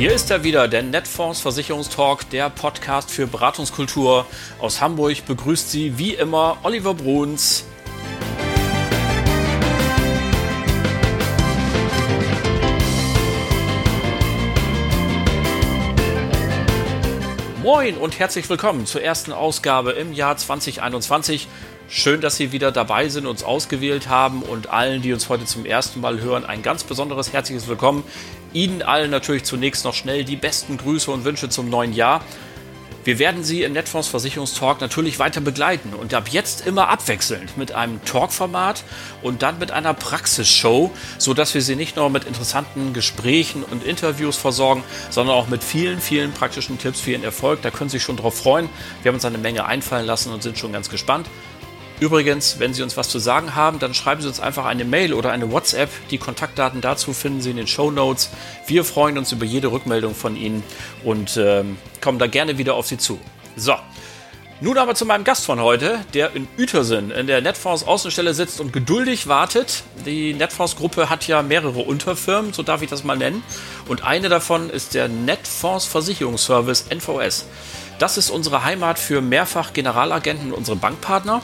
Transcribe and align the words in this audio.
Hier 0.00 0.12
ist 0.12 0.30
er 0.30 0.42
wieder, 0.44 0.66
der 0.66 0.82
Netfonds 0.82 1.42
Versicherungstalk, 1.42 2.30
der 2.30 2.48
Podcast 2.48 3.10
für 3.10 3.26
Beratungskultur. 3.26 4.24
Aus 4.58 4.80
Hamburg 4.80 5.26
begrüßt 5.26 5.70
Sie 5.70 5.98
wie 5.98 6.14
immer 6.14 6.56
Oliver 6.62 6.94
Bruns. 6.94 7.66
Moin 17.62 17.98
und 17.98 18.18
herzlich 18.18 18.48
willkommen 18.48 18.86
zur 18.86 19.02
ersten 19.02 19.34
Ausgabe 19.34 19.90
im 19.90 20.14
Jahr 20.14 20.34
2021. 20.34 21.46
Schön, 21.90 22.22
dass 22.22 22.38
Sie 22.38 22.52
wieder 22.52 22.72
dabei 22.72 23.10
sind, 23.10 23.26
uns 23.26 23.42
ausgewählt 23.42 24.08
haben 24.08 24.40
und 24.42 24.70
allen, 24.70 25.02
die 25.02 25.12
uns 25.12 25.28
heute 25.28 25.44
zum 25.44 25.66
ersten 25.66 26.00
Mal 26.00 26.22
hören, 26.22 26.46
ein 26.46 26.62
ganz 26.62 26.84
besonderes 26.84 27.34
herzliches 27.34 27.68
Willkommen. 27.68 28.02
Ihnen 28.54 28.80
allen 28.80 29.10
natürlich 29.10 29.44
zunächst 29.44 29.84
noch 29.84 29.92
schnell 29.92 30.24
die 30.24 30.36
besten 30.36 30.78
Grüße 30.78 31.10
und 31.10 31.26
Wünsche 31.26 31.50
zum 31.50 31.68
neuen 31.68 31.92
Jahr. 31.92 32.24
Wir 33.02 33.18
werden 33.18 33.44
Sie 33.44 33.62
im 33.62 33.72
Netfonds 33.72 34.08
Versicherungstalk 34.08 34.82
natürlich 34.82 35.18
weiter 35.18 35.40
begleiten 35.40 35.94
und 35.94 36.12
ab 36.12 36.28
jetzt 36.28 36.66
immer 36.66 36.88
abwechselnd 36.88 37.56
mit 37.56 37.72
einem 37.72 38.04
Talkformat 38.04 38.84
und 39.22 39.40
dann 39.40 39.58
mit 39.58 39.70
einer 39.70 39.94
Praxisshow, 39.94 40.90
sodass 41.16 41.54
wir 41.54 41.62
Sie 41.62 41.76
nicht 41.76 41.96
nur 41.96 42.10
mit 42.10 42.24
interessanten 42.24 42.92
Gesprächen 42.92 43.64
und 43.64 43.84
Interviews 43.84 44.36
versorgen, 44.36 44.84
sondern 45.08 45.34
auch 45.34 45.48
mit 45.48 45.64
vielen, 45.64 45.98
vielen 45.98 46.32
praktischen 46.32 46.78
Tipps 46.78 47.00
für 47.00 47.12
Ihren 47.12 47.24
Erfolg. 47.24 47.62
Da 47.62 47.70
können 47.70 47.88
Sie 47.88 47.96
sich 47.96 48.02
schon 48.02 48.18
drauf 48.18 48.36
freuen. 48.36 48.68
Wir 49.02 49.08
haben 49.08 49.16
uns 49.16 49.24
eine 49.24 49.38
Menge 49.38 49.64
einfallen 49.64 50.04
lassen 50.04 50.30
und 50.30 50.42
sind 50.42 50.58
schon 50.58 50.72
ganz 50.72 50.90
gespannt. 50.90 51.26
Übrigens, 52.00 52.58
wenn 52.58 52.72
Sie 52.72 52.82
uns 52.82 52.96
was 52.96 53.10
zu 53.10 53.18
sagen 53.18 53.54
haben, 53.54 53.78
dann 53.78 53.92
schreiben 53.92 54.22
Sie 54.22 54.28
uns 54.28 54.40
einfach 54.40 54.64
eine 54.64 54.86
Mail 54.86 55.12
oder 55.12 55.32
eine 55.32 55.52
WhatsApp. 55.52 55.90
Die 56.10 56.16
Kontaktdaten 56.16 56.80
dazu 56.80 57.12
finden 57.12 57.42
Sie 57.42 57.50
in 57.50 57.58
den 57.58 57.66
Show 57.66 57.90
Notes. 57.90 58.30
Wir 58.66 58.84
freuen 58.84 59.18
uns 59.18 59.32
über 59.32 59.44
jede 59.44 59.70
Rückmeldung 59.70 60.14
von 60.14 60.34
Ihnen 60.34 60.62
und 61.04 61.36
ähm, 61.36 61.76
kommen 62.00 62.18
da 62.18 62.26
gerne 62.26 62.56
wieder 62.56 62.74
auf 62.74 62.86
Sie 62.86 62.96
zu. 62.96 63.20
So, 63.54 63.74
nun 64.62 64.76
aber 64.76 64.94
zu 64.94 65.06
meinem 65.06 65.24
Gast 65.24 65.46
von 65.46 65.58
heute, 65.60 66.00
der 66.12 66.34
in 66.34 66.46
Uetersen 66.58 67.10
in 67.10 67.26
der 67.26 67.42
Netfonds 67.42 67.86
Außenstelle 67.86 68.32
sitzt 68.32 68.60
und 68.60 68.74
geduldig 68.74 69.26
wartet. 69.26 69.84
Die 70.04 70.32
Netfonds 70.32 70.76
Gruppe 70.76 71.08
hat 71.08 71.26
ja 71.26 71.42
mehrere 71.42 71.80
Unterfirmen, 71.80 72.54
so 72.54 72.62
darf 72.62 72.80
ich 72.80 72.90
das 72.90 73.04
mal 73.04 73.16
nennen. 73.16 73.42
Und 73.88 74.04
eine 74.04 74.28
davon 74.28 74.68
ist 74.68 74.92
der 74.92 75.08
Netfonds 75.08 75.86
Versicherungsservice 75.86 76.86
NVS. 76.90 77.46
Das 77.98 78.18
ist 78.18 78.30
unsere 78.30 78.62
Heimat 78.64 78.98
für 78.98 79.20
mehrfach 79.22 79.72
Generalagenten 79.72 80.52
und 80.52 80.58
unsere 80.58 80.76
Bankpartner. 80.76 81.42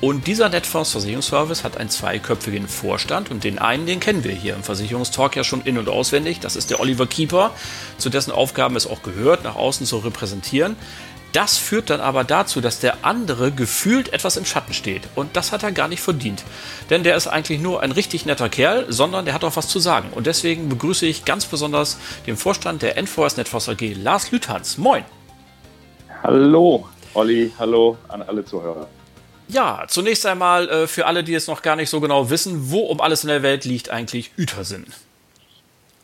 Und 0.00 0.26
dieser 0.26 0.48
Netfonds 0.48 0.92
Versicherungsservice 0.92 1.62
hat 1.62 1.76
einen 1.76 1.90
zweiköpfigen 1.90 2.68
Vorstand 2.68 3.30
und 3.30 3.44
den 3.44 3.58
einen, 3.58 3.84
den 3.84 4.00
kennen 4.00 4.24
wir 4.24 4.32
hier 4.32 4.54
im 4.54 4.62
Versicherungstalk 4.62 5.36
ja 5.36 5.44
schon 5.44 5.60
in- 5.62 5.76
und 5.76 5.90
auswendig. 5.90 6.40
Das 6.40 6.56
ist 6.56 6.70
der 6.70 6.80
Oliver 6.80 7.06
Keeper, 7.06 7.50
zu 7.98 8.08
dessen 8.08 8.32
Aufgaben 8.32 8.76
es 8.76 8.86
auch 8.86 9.02
gehört, 9.02 9.44
nach 9.44 9.56
außen 9.56 9.84
zu 9.84 9.98
repräsentieren. 9.98 10.76
Das 11.32 11.58
führt 11.58 11.90
dann 11.90 12.00
aber 12.00 12.24
dazu, 12.24 12.62
dass 12.62 12.80
der 12.80 13.04
andere 13.04 13.52
gefühlt 13.52 14.12
etwas 14.14 14.38
im 14.38 14.46
Schatten 14.46 14.72
steht. 14.72 15.02
Und 15.14 15.36
das 15.36 15.52
hat 15.52 15.62
er 15.62 15.70
gar 15.70 15.86
nicht 15.86 16.00
verdient. 16.00 16.44
Denn 16.88 17.04
der 17.04 17.14
ist 17.14 17.26
eigentlich 17.26 17.60
nur 17.60 17.82
ein 17.82 17.92
richtig 17.92 18.24
netter 18.24 18.48
Kerl, 18.48 18.86
sondern 18.88 19.26
der 19.26 19.34
hat 19.34 19.44
auch 19.44 19.54
was 19.54 19.68
zu 19.68 19.80
sagen. 19.80 20.08
Und 20.12 20.26
deswegen 20.26 20.70
begrüße 20.70 21.04
ich 21.04 21.26
ganz 21.26 21.44
besonders 21.44 21.98
den 22.26 22.38
Vorstand 22.38 22.80
der 22.80 22.96
NVS 22.96 23.36
Netfonds 23.36 23.68
AG, 23.68 23.94
Lars 24.02 24.32
Lüthans. 24.32 24.78
Moin. 24.78 25.04
Hallo, 26.22 26.88
Olli. 27.14 27.52
Hallo 27.58 27.98
an 28.08 28.22
alle 28.22 28.44
Zuhörer. 28.44 28.88
Ja, 29.52 29.84
zunächst 29.88 30.24
einmal 30.26 30.68
äh, 30.68 30.86
für 30.86 31.06
alle, 31.06 31.24
die 31.24 31.34
es 31.34 31.48
noch 31.48 31.62
gar 31.62 31.74
nicht 31.74 31.90
so 31.90 32.00
genau 32.00 32.30
wissen, 32.30 32.70
wo 32.70 32.80
um 32.80 33.00
alles 33.00 33.24
in 33.24 33.28
der 33.28 33.42
Welt 33.42 33.64
liegt 33.64 33.90
eigentlich 33.90 34.30
Uetersen? 34.38 34.86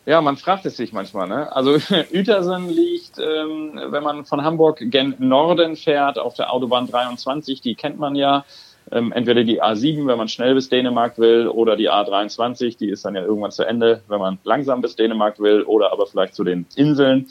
Ja, 0.05 0.21
man 0.21 0.37
fragt 0.37 0.65
es 0.65 0.77
sich 0.77 0.91
manchmal. 0.91 1.27
Ne? 1.27 1.53
Also 1.55 1.77
Uetersen 2.13 2.69
liegt, 2.69 3.19
ähm, 3.19 3.79
wenn 3.89 4.03
man 4.03 4.25
von 4.25 4.43
Hamburg 4.43 4.79
gen 4.79 5.15
Norden 5.19 5.77
fährt, 5.77 6.19
auf 6.19 6.33
der 6.33 6.51
Autobahn 6.51 6.87
23, 6.87 7.61
die 7.61 7.75
kennt 7.75 7.99
man 7.99 8.15
ja. 8.15 8.43
Ähm, 8.89 9.11
entweder 9.11 9.43
die 9.43 9.61
A7, 9.61 10.07
wenn 10.07 10.17
man 10.17 10.29
schnell 10.29 10.53
bis 10.53 10.69
Dänemark 10.69 11.17
will, 11.17 11.47
oder 11.47 11.75
die 11.75 11.89
A23, 11.89 12.77
die 12.77 12.89
ist 12.89 13.03
dann 13.03 13.15
ja 13.15 13.21
irgendwann 13.21 13.51
zu 13.51 13.63
Ende, 13.63 14.01
wenn 14.07 14.19
man 14.19 14.39
langsam 14.45 14.81
bis 14.81 14.95
Dänemark 14.95 15.39
will, 15.39 15.63
oder 15.63 15.91
aber 15.91 16.07
vielleicht 16.07 16.35
zu 16.35 16.45
den 16.45 16.65
Inseln. 16.75 17.27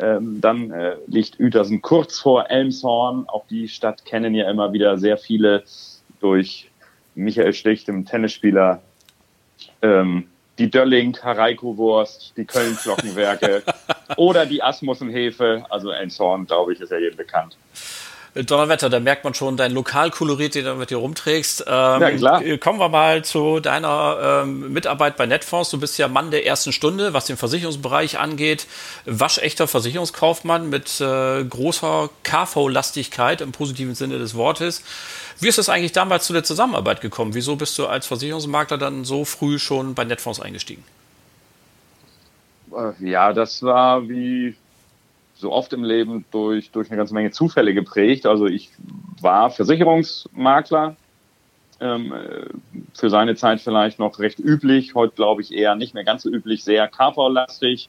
Ähm, 0.00 0.40
dann 0.40 0.70
äh, 0.70 0.96
liegt 1.06 1.40
Uetersen 1.40 1.82
kurz 1.82 2.18
vor 2.18 2.50
Elmshorn. 2.50 3.28
Auch 3.28 3.46
die 3.48 3.68
Stadt 3.68 4.04
kennen 4.04 4.34
ja 4.34 4.48
immer 4.50 4.72
wieder 4.72 4.96
sehr 4.98 5.18
viele 5.18 5.64
durch 6.20 6.70
Michael 7.14 7.52
Stich, 7.52 7.84
dem 7.84 8.04
Tennisspieler. 8.04 8.80
Ähm, 9.82 10.28
die 10.58 10.70
Dölling, 10.70 11.16
Hareiko-Wurst, 11.16 12.34
die 12.36 12.44
Köln-Glockenwerke 12.44 13.62
oder 14.16 14.46
die 14.46 14.62
Asmussenhefe. 14.62 15.64
Also 15.68 15.90
Elmshorn, 15.90 16.46
glaube 16.46 16.72
ich, 16.72 16.80
ist 16.80 16.90
ja 16.90 16.98
jedem 16.98 17.16
bekannt. 17.16 17.56
Donnerwetter, 18.44 18.88
da 18.88 19.00
merkt 19.00 19.24
man 19.24 19.34
schon 19.34 19.56
dein 19.56 19.72
Lokalkolorit, 19.72 20.54
den 20.54 20.64
du 20.64 20.74
mit 20.74 20.90
dir 20.90 20.98
rumträgst. 20.98 21.64
Ähm, 21.66 22.00
ja, 22.00 22.10
klar. 22.10 22.42
Kommen 22.58 22.78
wir 22.78 22.88
mal 22.88 23.24
zu 23.24 23.60
deiner 23.60 24.42
ähm, 24.42 24.72
Mitarbeit 24.72 25.16
bei 25.16 25.26
Netfonds. 25.26 25.70
Du 25.70 25.80
bist 25.80 25.98
ja 25.98 26.08
Mann 26.08 26.30
der 26.30 26.46
ersten 26.46 26.72
Stunde, 26.72 27.12
was 27.12 27.26
den 27.26 27.36
Versicherungsbereich 27.36 28.18
angeht. 28.18 28.66
Waschechter 29.06 29.66
Versicherungskaufmann 29.66 30.68
mit 30.68 31.00
äh, 31.00 31.44
großer 31.44 32.10
KV-Lastigkeit 32.22 33.40
im 33.40 33.52
positiven 33.52 33.94
Sinne 33.94 34.18
des 34.18 34.34
Wortes. 34.34 34.82
Wie 35.40 35.48
ist 35.48 35.58
es 35.58 35.68
eigentlich 35.68 35.92
damals 35.92 36.26
zu 36.26 36.32
der 36.32 36.44
Zusammenarbeit 36.44 37.00
gekommen? 37.00 37.34
Wieso 37.34 37.56
bist 37.56 37.78
du 37.78 37.86
als 37.86 38.06
Versicherungsmakler 38.06 38.78
dann 38.78 39.04
so 39.04 39.24
früh 39.24 39.58
schon 39.58 39.94
bei 39.94 40.04
Netfonds 40.04 40.40
eingestiegen? 40.40 40.84
Äh, 42.72 42.92
ja, 43.08 43.32
das 43.32 43.62
war 43.62 44.08
wie 44.08 44.56
so 45.38 45.52
oft 45.52 45.72
im 45.72 45.84
Leben 45.84 46.24
durch, 46.30 46.70
durch 46.70 46.90
eine 46.90 46.96
ganze 46.96 47.14
Menge 47.14 47.30
Zufälle 47.30 47.72
geprägt. 47.74 48.26
Also 48.26 48.46
ich 48.46 48.70
war 49.20 49.50
Versicherungsmakler, 49.50 50.96
ähm, 51.80 52.12
für 52.94 53.08
seine 53.08 53.36
Zeit 53.36 53.60
vielleicht 53.60 53.98
noch 53.98 54.18
recht 54.18 54.40
üblich, 54.40 54.94
heute 54.94 55.14
glaube 55.14 55.42
ich 55.42 55.54
eher 55.54 55.76
nicht 55.76 55.94
mehr 55.94 56.04
ganz 56.04 56.22
so 56.22 56.30
üblich, 56.30 56.64
sehr 56.64 56.88
KV-lastig. 56.88 57.88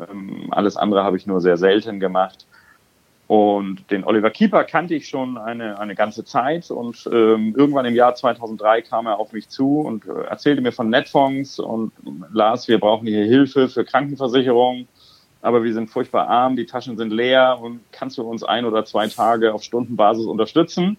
Ähm, 0.00 0.48
alles 0.50 0.76
andere 0.76 1.04
habe 1.04 1.16
ich 1.16 1.26
nur 1.26 1.40
sehr 1.40 1.56
selten 1.56 2.00
gemacht. 2.00 2.46
Und 3.28 3.88
den 3.92 4.02
Oliver 4.02 4.30
Keeper 4.30 4.64
kannte 4.64 4.96
ich 4.96 5.06
schon 5.06 5.38
eine, 5.38 5.78
eine 5.78 5.94
ganze 5.94 6.24
Zeit 6.24 6.68
und 6.72 7.08
ähm, 7.12 7.54
irgendwann 7.56 7.84
im 7.84 7.94
Jahr 7.94 8.16
2003 8.16 8.82
kam 8.82 9.06
er 9.06 9.20
auf 9.20 9.32
mich 9.32 9.48
zu 9.48 9.82
und 9.82 10.04
äh, 10.06 10.22
erzählte 10.22 10.62
mir 10.62 10.72
von 10.72 10.90
Netfonds 10.90 11.60
und 11.60 11.92
Lars, 12.32 12.66
wir 12.66 12.80
brauchen 12.80 13.06
hier 13.06 13.24
Hilfe 13.24 13.68
für 13.68 13.84
Krankenversicherung 13.84 14.88
aber 15.42 15.62
wir 15.64 15.72
sind 15.72 15.88
furchtbar 15.88 16.28
arm, 16.28 16.56
die 16.56 16.66
Taschen 16.66 16.96
sind 16.96 17.12
leer 17.12 17.58
und 17.60 17.80
kannst 17.92 18.18
du 18.18 18.22
uns 18.22 18.42
ein 18.42 18.64
oder 18.64 18.84
zwei 18.84 19.08
Tage 19.08 19.54
auf 19.54 19.62
Stundenbasis 19.62 20.26
unterstützen? 20.26 20.96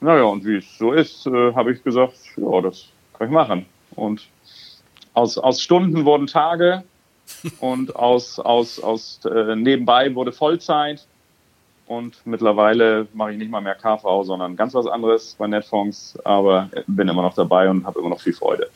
Naja, 0.00 0.24
und 0.24 0.44
wie 0.44 0.56
es 0.56 0.78
so 0.78 0.92
ist, 0.92 1.26
äh, 1.26 1.54
habe 1.54 1.72
ich 1.72 1.82
gesagt, 1.82 2.14
ja, 2.36 2.60
das 2.60 2.86
kann 3.14 3.28
ich 3.28 3.32
machen. 3.32 3.66
Und 3.94 4.26
aus, 5.14 5.38
aus 5.38 5.60
Stunden 5.60 6.04
wurden 6.04 6.26
Tage 6.26 6.84
und 7.60 7.96
aus, 7.96 8.38
aus, 8.38 8.78
aus 8.80 9.20
äh, 9.24 9.56
nebenbei 9.56 10.14
wurde 10.14 10.32
Vollzeit. 10.32 11.06
Und 11.86 12.16
mittlerweile 12.24 13.06
mache 13.14 13.32
ich 13.32 13.38
nicht 13.38 13.50
mal 13.50 13.60
mehr 13.60 13.76
KV, 13.76 14.24
sondern 14.24 14.56
ganz 14.56 14.74
was 14.74 14.86
anderes 14.86 15.36
bei 15.38 15.46
Netfonds, 15.46 16.18
aber 16.24 16.68
bin 16.88 17.06
immer 17.08 17.22
noch 17.22 17.34
dabei 17.34 17.70
und 17.70 17.86
habe 17.86 18.00
immer 18.00 18.08
noch 18.08 18.20
viel 18.20 18.32
Freude. 18.32 18.68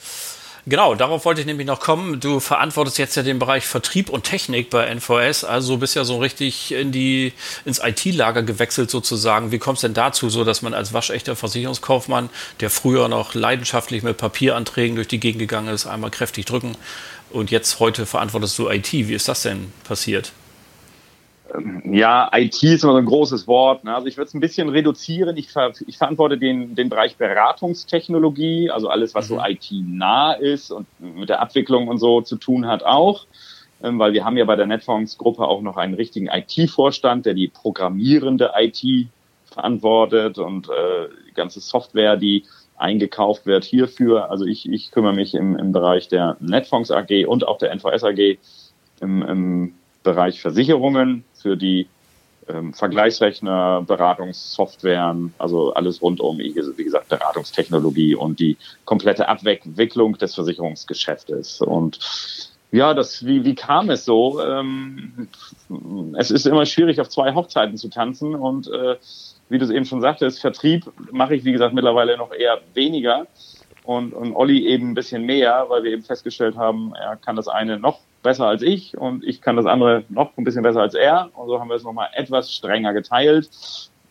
Genau, 0.70 0.94
darauf 0.94 1.24
wollte 1.24 1.40
ich 1.40 1.48
nämlich 1.48 1.66
noch 1.66 1.80
kommen. 1.80 2.20
Du 2.20 2.38
verantwortest 2.38 2.96
jetzt 2.96 3.16
ja 3.16 3.24
den 3.24 3.40
Bereich 3.40 3.66
Vertrieb 3.66 4.08
und 4.08 4.22
Technik 4.22 4.70
bei 4.70 4.86
NVS, 4.86 5.42
also 5.42 5.78
bist 5.78 5.96
ja 5.96 6.04
so 6.04 6.18
richtig 6.18 6.70
in 6.70 6.92
die, 6.92 7.32
ins 7.64 7.80
IT-Lager 7.82 8.44
gewechselt 8.44 8.88
sozusagen. 8.88 9.50
Wie 9.50 9.58
kommst 9.58 9.82
du 9.82 9.88
denn 9.88 9.94
dazu, 9.94 10.30
so 10.30 10.44
dass 10.44 10.62
man 10.62 10.72
als 10.72 10.92
waschechter 10.92 11.34
Versicherungskaufmann, 11.34 12.30
der 12.60 12.70
früher 12.70 13.08
noch 13.08 13.34
leidenschaftlich 13.34 14.04
mit 14.04 14.16
Papieranträgen 14.16 14.94
durch 14.94 15.08
die 15.08 15.18
Gegend 15.18 15.40
gegangen 15.40 15.74
ist, 15.74 15.88
einmal 15.88 16.12
kräftig 16.12 16.44
drücken 16.44 16.76
und 17.30 17.50
jetzt 17.50 17.80
heute 17.80 18.06
verantwortest 18.06 18.56
du 18.56 18.70
IT. 18.70 18.92
Wie 18.92 19.14
ist 19.14 19.26
das 19.26 19.42
denn 19.42 19.72
passiert? 19.82 20.30
Ähm, 21.54 21.82
ja, 21.92 22.30
IT 22.34 22.62
ist 22.62 22.84
immer 22.84 22.92
so 22.92 22.98
ein 22.98 23.06
großes 23.06 23.46
Wort. 23.46 23.84
Ne? 23.84 23.94
Also 23.94 24.06
ich 24.06 24.16
würde 24.16 24.28
es 24.28 24.34
ein 24.34 24.40
bisschen 24.40 24.68
reduzieren. 24.68 25.36
Ich, 25.36 25.50
ver 25.50 25.72
ich 25.86 25.98
verantworte 25.98 26.38
den, 26.38 26.74
den 26.74 26.88
Bereich 26.88 27.16
Beratungstechnologie, 27.16 28.70
also 28.70 28.88
alles, 28.88 29.14
was 29.14 29.28
mhm. 29.28 29.34
so 29.34 29.42
IT-nah 29.42 30.32
ist 30.32 30.70
und 30.70 30.86
mit 30.98 31.28
der 31.28 31.40
Abwicklung 31.40 31.88
und 31.88 31.98
so 31.98 32.20
zu 32.20 32.36
tun 32.36 32.66
hat 32.66 32.82
auch. 32.82 33.26
Ähm, 33.82 33.98
weil 33.98 34.12
wir 34.12 34.24
haben 34.24 34.36
ja 34.36 34.44
bei 34.44 34.56
der 34.56 34.66
Netfonds-Gruppe 34.66 35.46
auch 35.46 35.62
noch 35.62 35.76
einen 35.76 35.94
richtigen 35.94 36.28
IT-Vorstand, 36.28 37.26
der 37.26 37.34
die 37.34 37.48
programmierende 37.48 38.52
IT 38.56 39.08
verantwortet 39.46 40.38
und 40.38 40.68
äh, 40.68 41.08
die 41.28 41.34
ganze 41.34 41.60
Software, 41.60 42.16
die 42.16 42.44
eingekauft 42.76 43.46
wird 43.46 43.64
hierfür. 43.64 44.30
Also 44.30 44.44
ich, 44.46 44.68
ich 44.68 44.90
kümmere 44.90 45.12
mich 45.12 45.34
im, 45.34 45.56
im 45.56 45.72
Bereich 45.72 46.08
der 46.08 46.36
Netfonds 46.40 46.90
AG 46.90 47.26
und 47.26 47.46
auch 47.46 47.58
der 47.58 47.72
NVS 47.72 48.04
AG 48.04 48.38
im, 49.00 49.22
im 49.22 49.74
Bereich 50.02 50.40
Versicherungen 50.40 51.24
für 51.34 51.56
die 51.56 51.88
ähm, 52.48 52.72
Vergleichsrechner, 52.72 53.82
Beratungssoftwaren, 53.86 55.34
also 55.38 55.72
alles 55.74 56.00
rund 56.02 56.20
um, 56.20 56.38
wie 56.38 56.52
gesagt, 56.52 57.08
Beratungstechnologie 57.08 58.14
und 58.14 58.40
die 58.40 58.56
komplette 58.84 59.28
Abwicklung 59.28 60.16
des 60.18 60.34
Versicherungsgeschäftes. 60.34 61.60
Und 61.60 61.98
ja, 62.72 62.94
das, 62.94 63.26
wie, 63.26 63.44
wie 63.44 63.54
kam 63.54 63.90
es 63.90 64.04
so? 64.04 64.40
Ähm, 64.40 65.28
es 66.18 66.30
ist 66.30 66.46
immer 66.46 66.66
schwierig, 66.66 67.00
auf 67.00 67.08
zwei 67.08 67.34
Hochzeiten 67.34 67.76
zu 67.76 67.88
tanzen 67.88 68.34
und 68.34 68.68
äh, 68.68 68.96
wie 69.48 69.58
du 69.58 69.64
es 69.64 69.70
eben 69.70 69.84
schon 69.84 70.00
sagtest, 70.00 70.40
Vertrieb 70.40 70.90
mache 71.10 71.34
ich, 71.34 71.44
wie 71.44 71.52
gesagt, 71.52 71.74
mittlerweile 71.74 72.16
noch 72.16 72.32
eher 72.32 72.60
weniger 72.74 73.26
und, 73.82 74.12
und 74.12 74.34
Olli 74.34 74.66
eben 74.66 74.90
ein 74.90 74.94
bisschen 74.94 75.24
mehr, 75.24 75.66
weil 75.68 75.82
wir 75.82 75.92
eben 75.92 76.02
festgestellt 76.02 76.56
haben, 76.56 76.94
er 76.94 77.16
kann 77.16 77.36
das 77.36 77.48
eine 77.48 77.78
noch 77.78 77.98
besser 78.22 78.46
als 78.46 78.62
ich 78.62 78.96
und 78.96 79.24
ich 79.24 79.40
kann 79.40 79.56
das 79.56 79.66
andere 79.66 80.04
noch 80.08 80.36
ein 80.36 80.44
bisschen 80.44 80.62
besser 80.62 80.80
als 80.80 80.94
er. 80.94 81.30
Und 81.34 81.48
so 81.48 81.60
haben 81.60 81.68
wir 81.68 81.76
es 81.76 81.82
nochmal 81.82 82.08
etwas 82.14 82.52
strenger 82.52 82.92
geteilt. 82.92 83.50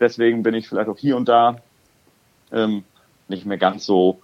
Deswegen 0.00 0.42
bin 0.42 0.54
ich 0.54 0.68
vielleicht 0.68 0.88
auch 0.88 0.98
hier 0.98 1.16
und 1.16 1.28
da 1.28 1.56
ähm, 2.52 2.84
nicht 3.28 3.46
mehr 3.46 3.58
ganz 3.58 3.84
so 3.84 4.20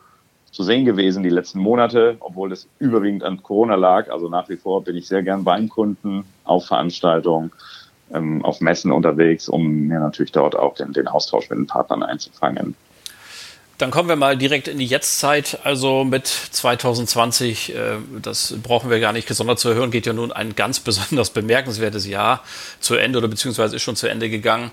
zu 0.50 0.62
sehen 0.62 0.84
gewesen 0.84 1.22
die 1.22 1.28
letzten 1.28 1.60
Monate, 1.60 2.16
obwohl 2.20 2.50
es 2.50 2.66
überwiegend 2.78 3.22
an 3.24 3.42
Corona 3.42 3.74
lag. 3.74 4.10
Also 4.10 4.28
nach 4.28 4.48
wie 4.48 4.56
vor 4.56 4.82
bin 4.82 4.96
ich 4.96 5.06
sehr 5.06 5.22
gern 5.22 5.44
beim 5.44 5.68
Kunden 5.68 6.24
auf 6.44 6.66
Veranstaltungen, 6.66 7.52
ähm, 8.12 8.44
auf 8.44 8.60
Messen 8.60 8.90
unterwegs, 8.90 9.48
um 9.48 9.86
mir 9.86 10.00
natürlich 10.00 10.32
dort 10.32 10.56
auch 10.56 10.74
den, 10.74 10.92
den 10.92 11.08
Austausch 11.08 11.50
mit 11.50 11.58
den 11.58 11.66
Partnern 11.66 12.02
einzufangen. 12.02 12.74
Dann 13.78 13.90
kommen 13.90 14.08
wir 14.08 14.16
mal 14.16 14.38
direkt 14.38 14.68
in 14.68 14.78
die 14.78 14.86
Jetztzeit, 14.86 15.58
also 15.64 16.04
mit 16.04 16.26
2020. 16.26 17.74
Äh, 17.74 17.96
das 18.22 18.54
brauchen 18.62 18.88
wir 18.88 19.00
gar 19.00 19.12
nicht 19.12 19.28
gesondert 19.28 19.58
zu 19.58 19.74
hören, 19.74 19.90
geht 19.90 20.06
ja 20.06 20.12
nun 20.12 20.32
ein 20.32 20.54
ganz 20.54 20.80
besonders 20.80 21.30
bemerkenswertes 21.30 22.06
Jahr 22.06 22.42
zu 22.80 22.94
Ende 22.94 23.18
oder 23.18 23.28
beziehungsweise 23.28 23.76
ist 23.76 23.82
schon 23.82 23.96
zu 23.96 24.08
Ende 24.08 24.30
gegangen. 24.30 24.70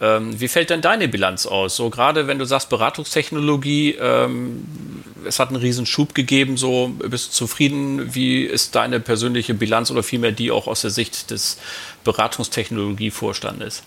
Ähm, 0.00 0.38
wie 0.38 0.48
fällt 0.48 0.70
denn 0.70 0.82
deine 0.82 1.08
Bilanz 1.08 1.46
aus? 1.46 1.76
So 1.76 1.88
gerade 1.88 2.26
wenn 2.26 2.38
du 2.38 2.44
sagst 2.44 2.68
Beratungstechnologie, 2.68 3.92
ähm, 3.92 4.66
es 5.24 5.38
hat 5.38 5.48
einen 5.48 5.56
riesen 5.56 5.86
Schub 5.86 6.14
gegeben, 6.14 6.56
so 6.56 6.88
bist 6.88 7.28
du 7.28 7.32
zufrieden? 7.32 8.14
Wie 8.14 8.42
ist 8.42 8.74
deine 8.74 9.00
persönliche 9.00 9.54
Bilanz 9.54 9.90
oder 9.90 10.02
vielmehr 10.02 10.32
die 10.32 10.50
auch 10.50 10.66
aus 10.66 10.82
der 10.82 10.90
Sicht 10.90 11.30
des 11.30 11.58
Beratungstechnologievorstandes? 12.02 13.84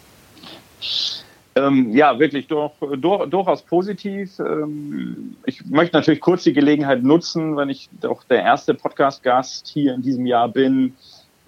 Ähm, 1.58 1.92
ja, 1.92 2.20
wirklich 2.20 2.48
durch, 2.48 2.74
durch, 2.98 3.30
durchaus 3.30 3.64
positiv. 3.64 4.38
Ähm, 4.40 5.36
ich 5.46 5.66
möchte 5.66 5.98
natürlich 5.98 6.22
kurz 6.22 6.44
die 6.44 6.54
Gelegenheit 6.54 7.04
nutzen, 7.04 7.58
wenn 7.58 7.70
ich 7.70 7.90
doch 8.00 8.24
der 8.26 8.44
erste 8.44 8.74
Podcast-Gast 8.74 9.68
hier 9.68 9.96
in 9.96 10.02
diesem 10.02 10.26
Jahr 10.26 10.50
bin, 10.50 10.94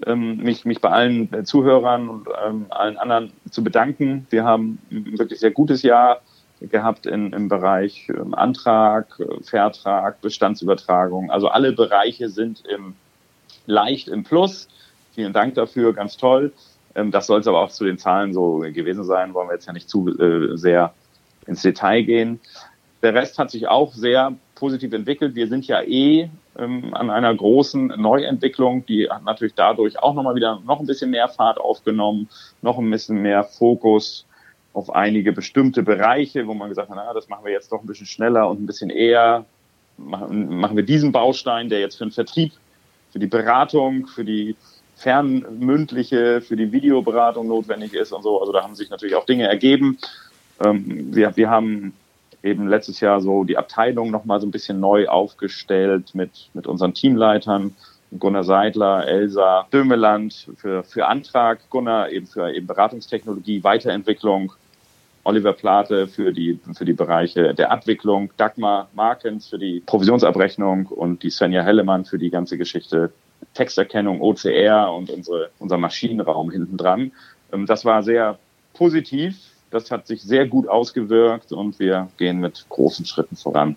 ähm, 0.07 0.38
mich, 0.38 0.65
mich 0.65 0.81
bei 0.81 0.89
allen 0.89 1.45
Zuhörern 1.45 2.09
und 2.09 2.27
ähm, 2.44 2.65
allen 2.69 2.97
anderen 2.97 3.31
zu 3.51 3.63
bedanken. 3.63 4.25
Wir 4.29 4.44
haben 4.44 4.79
ein 4.91 5.19
wirklich 5.19 5.39
sehr 5.39 5.51
gutes 5.51 5.83
Jahr 5.83 6.21
gehabt 6.62 7.05
in, 7.05 7.31
im 7.33 7.47
Bereich 7.47 8.09
ähm, 8.09 8.33
Antrag, 8.33 9.07
Vertrag, 9.44 10.21
Bestandsübertragung. 10.21 11.29
Also 11.29 11.50
alle 11.50 11.71
Bereiche 11.71 12.29
sind 12.29 12.63
im, 12.67 12.95
leicht 13.65 14.07
im 14.07 14.23
Plus. 14.23 14.67
Vielen 15.13 15.33
Dank 15.33 15.55
dafür, 15.55 15.94
ganz 15.94 16.17
toll. 16.17 16.51
Ähm, 17.00 17.12
das 17.12 17.28
soll 17.28 17.40
es 17.40 17.48
aber 17.48 17.62
auch 17.62 17.72
zu 17.72 17.86
den 17.86 17.98
Zahlen 17.98 18.34
so 18.34 18.60
gewesen 18.60 19.04
sein, 19.04 19.34
wollen 19.34 19.50
wir 19.50 19.54
jetzt 19.54 19.68
ja 19.68 19.74
nicht 19.74 19.90
zu 19.90 20.07
äh, 20.19 20.57
sehr 20.57 20.94
ins 21.48 21.62
Detail 21.62 22.04
gehen. 22.04 22.40
Der 23.01 23.13
Rest 23.13 23.40
hat 23.40 23.50
sich 23.50 23.68
auch 23.68 23.94
sehr 23.94 24.34
positiv 24.56 24.92
entwickelt. 24.92 25.36
Wir 25.36 25.48
sind 25.48 25.66
ja 25.68 25.81
eh 25.81 26.30
ähm, 26.57 26.94
an 26.94 27.10
einer 27.10 27.34
großen 27.34 27.88
Neuentwicklung, 27.88 28.86
die 28.86 29.10
hat 29.10 29.24
natürlich 29.24 29.56
dadurch 29.56 30.00
auch 30.00 30.13
nochmal 30.13 30.36
wieder 30.36 30.62
noch 30.66 30.80
ein 30.80 30.86
bisschen 30.86 31.12
mehr 31.12 31.30
Fahrt 31.30 31.60
aufgenommen, 31.60 32.28
noch 32.62 32.78
ein 32.78 32.92
bisschen 32.92 33.22
mehr 33.22 33.46
Fokus 33.46 34.25
auf 34.74 34.94
einige 34.94 35.31
bestimmte 35.31 35.81
Bereiche, 35.81 36.46
wo 36.46 36.54
man 36.54 36.69
gesagt 36.69 36.90
hat, 36.90 36.98
na, 36.98 37.13
das 37.13 37.30
machen 37.30 37.46
wir 37.46 37.54
jetzt 37.54 37.72
doch 37.72 37.81
ein 37.81 37.88
bisschen 37.88 38.06
schneller 38.06 38.50
und 38.50 38.62
ein 38.62 38.66
bisschen 38.66 38.90
eher. 38.90 39.46
Machen, 39.98 40.60
machen 40.60 40.78
wir 40.78 40.84
diesen 40.84 41.12
Baustein, 41.12 41.68
der 41.68 41.81
jetzt 41.81 41.98
für 41.98 42.06
den 42.06 42.12
Vertrieb, 42.12 42.54
für 43.12 43.19
die 43.19 43.28
Beratung, 43.28 44.07
für 44.07 44.24
die 44.24 44.56
fernmündliche, 45.00 46.42
für 46.42 46.56
die 46.56 46.72
Videoberatung 46.72 47.48
notwendig 47.48 47.94
ist 47.94 48.12
und 48.12 48.22
so. 48.22 48.40
Also 48.40 48.51
da 48.51 48.63
haben 48.63 48.75
sich 48.75 48.90
natürlich 48.90 49.16
auch 49.16 49.25
Dinge 49.25 49.48
ergeben. 49.48 49.98
Ähm, 50.63 51.16
wir, 51.16 51.36
wir 51.38 51.50
haben 51.50 51.94
eben 52.44 52.68
letztes 52.68 53.00
Jahr 53.00 53.22
so 53.22 53.44
die 53.44 53.57
Abteilung 53.57 54.12
nochmal 54.12 54.42
so 54.42 54.48
ein 54.48 54.51
bisschen 54.51 54.80
neu 54.80 55.07
aufgestellt 55.07 56.13
mit, 56.13 56.50
mit 56.54 56.68
unseren 56.68 56.94
Teamleitern. 56.94 57.75
Gunnar 58.18 58.44
Seidler, 58.44 59.07
Elsa 59.07 59.68
Dömeland 59.72 60.48
für, 60.57 60.84
für 60.84 61.06
Antrag, 61.06 61.69
Gunnar 61.69 62.10
eben 62.10 62.25
für 62.25 62.51
eben 62.51 62.66
Beratungstechnologie, 62.66 63.63
Weiterentwicklung, 63.63 64.51
Oliver 65.24 65.54
Plate 65.54 66.07
für 66.07 66.34
die, 66.34 66.60
für 66.75 66.86
die 66.86 66.94
Bereiche 66.94 67.54
der 67.54 67.72
Abwicklung, 67.72 68.31
Dagmar 68.36 68.90
Markens 68.96 69.48
für 69.48 69.60
die 69.60 69.81
Provisionsabrechnung 69.86 70.88
und 70.88 71.22
die 71.22 71.30
Svenja 71.30 71.62
Hellemann 71.62 72.04
für 72.04 72.18
die 72.18 72.31
ganze 72.31 72.57
Geschichte 72.57 73.12
Texterkennung, 73.54 74.22
OCR 74.22 74.94
und 74.94 75.10
unsere, 75.10 75.50
unser 75.60 75.78
Maschinenraum 75.78 76.51
hinten 76.51 76.78
dran. 76.78 77.12
Ähm, 77.51 77.66
das 77.66 77.86
war 77.86 78.04
sehr 78.04 78.38
positiv. 78.74 79.36
Das 79.72 79.92
hat 79.92 80.07
sich 80.07 80.24
sehr 80.24 80.48
gut 80.48 80.68
ausgewirkt 80.68 81.51
und 81.51 81.80
wir 81.80 82.10
gehen 82.18 82.40
mit 82.40 82.66
großen 82.69 83.06
Schritten 83.06 83.36
voran. 83.36 83.75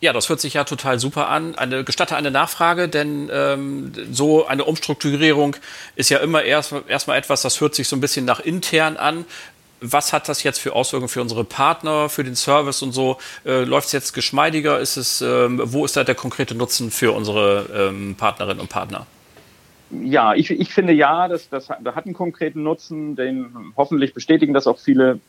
Ja, 0.00 0.12
das 0.12 0.28
hört 0.28 0.40
sich 0.40 0.54
ja 0.54 0.64
total 0.64 0.98
super 0.98 1.28
an. 1.28 1.54
Eine, 1.54 1.84
gestatte 1.84 2.16
eine 2.16 2.30
Nachfrage, 2.30 2.88
denn 2.88 3.30
ähm, 3.32 3.92
so 4.10 4.46
eine 4.46 4.64
Umstrukturierung 4.64 5.56
ist 5.96 6.10
ja 6.10 6.18
immer 6.18 6.42
erst 6.42 6.74
erstmal 6.88 7.18
etwas, 7.18 7.42
das 7.42 7.60
hört 7.60 7.74
sich 7.74 7.88
so 7.88 7.96
ein 7.96 8.00
bisschen 8.00 8.24
nach 8.24 8.40
intern 8.40 8.96
an 8.96 9.24
was 9.84 10.12
hat 10.12 10.28
das 10.28 10.42
jetzt 10.42 10.60
für 10.60 10.72
Auswirkungen 10.74 11.08
für 11.08 11.20
unsere 11.20 11.44
Partner, 11.44 12.08
für 12.08 12.24
den 12.24 12.36
Service 12.36 12.82
und 12.82 12.92
so? 12.92 13.18
Äh, 13.44 13.64
Läuft 13.64 13.88
es 13.88 13.92
jetzt 13.92 14.14
geschmeidiger? 14.14 14.80
Ist 14.80 14.96
es, 14.96 15.20
ähm, 15.20 15.60
wo 15.62 15.84
ist 15.84 15.96
da 15.96 16.04
der 16.04 16.14
konkrete 16.14 16.54
Nutzen 16.54 16.90
für 16.90 17.12
unsere 17.12 17.66
ähm, 17.74 18.14
Partnerinnen 18.16 18.60
und 18.60 18.70
Partner? 18.70 19.06
Ja, 19.90 20.34
ich, 20.34 20.50
ich 20.50 20.72
finde 20.72 20.92
ja, 20.92 21.28
das, 21.28 21.48
das, 21.48 21.68
hat 21.70 22.04
einen 22.04 22.14
konkreten 22.14 22.62
Nutzen, 22.62 23.16
den 23.16 23.72
hoffentlich 23.76 24.14
bestätigen 24.14 24.54
das 24.54 24.66
auch 24.66 24.78
viele, 24.78 25.20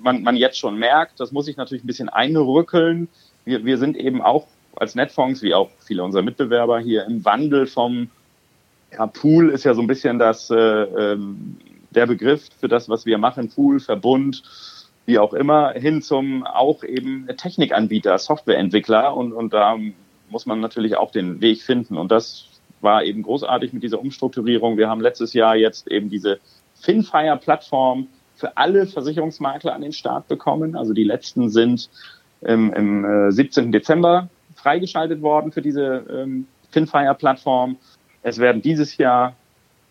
man, 0.00 0.22
man 0.22 0.36
jetzt 0.36 0.58
schon 0.58 0.78
merkt. 0.78 1.18
Das 1.18 1.32
muss 1.32 1.48
ich 1.48 1.56
natürlich 1.56 1.82
ein 1.82 1.86
bisschen 1.86 2.08
einrückeln. 2.08 3.08
Wir, 3.44 3.64
wir 3.64 3.78
sind 3.78 3.96
eben 3.96 4.22
auch 4.22 4.46
als 4.76 4.94
Netfonds, 4.94 5.42
wie 5.42 5.54
auch 5.54 5.70
viele 5.80 6.04
unserer 6.04 6.22
Mitbewerber 6.22 6.78
hier 6.80 7.04
im 7.06 7.24
Wandel 7.24 7.66
vom 7.66 8.10
ja, 8.92 9.06
Pool 9.06 9.50
ist 9.50 9.64
ja 9.64 9.74
so 9.74 9.80
ein 9.80 9.86
bisschen 9.86 10.18
das 10.18 10.50
äh, 10.50 10.56
ähm, 10.56 11.56
der 11.90 12.06
Begriff 12.06 12.48
für 12.58 12.68
das, 12.68 12.88
was 12.88 13.06
wir 13.06 13.18
machen, 13.18 13.50
Pool, 13.50 13.80
Verbund, 13.80 14.42
wie 15.06 15.18
auch 15.18 15.34
immer, 15.34 15.72
hin 15.72 16.02
zum 16.02 16.46
auch 16.46 16.84
eben 16.84 17.28
Technikanbieter, 17.36 18.16
Softwareentwickler 18.18 19.14
und, 19.14 19.32
und 19.32 19.52
da 19.52 19.76
muss 20.30 20.46
man 20.46 20.60
natürlich 20.60 20.96
auch 20.96 21.10
den 21.10 21.40
Weg 21.40 21.62
finden 21.62 21.96
und 21.96 22.10
das 22.10 22.46
war 22.82 23.04
eben 23.04 23.22
großartig 23.22 23.72
mit 23.72 23.82
dieser 23.82 24.00
Umstrukturierung. 24.00 24.76
Wir 24.76 24.88
haben 24.88 25.00
letztes 25.00 25.32
Jahr 25.32 25.56
jetzt 25.56 25.88
eben 25.90 26.10
diese 26.10 26.38
Finfire-Plattform 26.80 28.08
für 28.34 28.56
alle 28.56 28.86
Versicherungsmakler 28.86 29.74
an 29.74 29.82
den 29.82 29.92
Start 29.92 30.28
bekommen. 30.28 30.76
Also 30.76 30.92
die 30.92 31.04
letzten 31.04 31.48
sind 31.48 31.88
im, 32.40 32.72
im 32.72 33.04
äh, 33.04 33.32
17. 33.32 33.70
Dezember 33.70 34.28
freigeschaltet 34.56 35.22
worden 35.22 35.52
für 35.52 35.62
diese 35.62 36.04
ähm, 36.10 36.46
Finfire-Plattform. 36.70 37.76
Es 38.22 38.38
werden 38.38 38.62
dieses 38.62 38.96
Jahr 38.96 39.36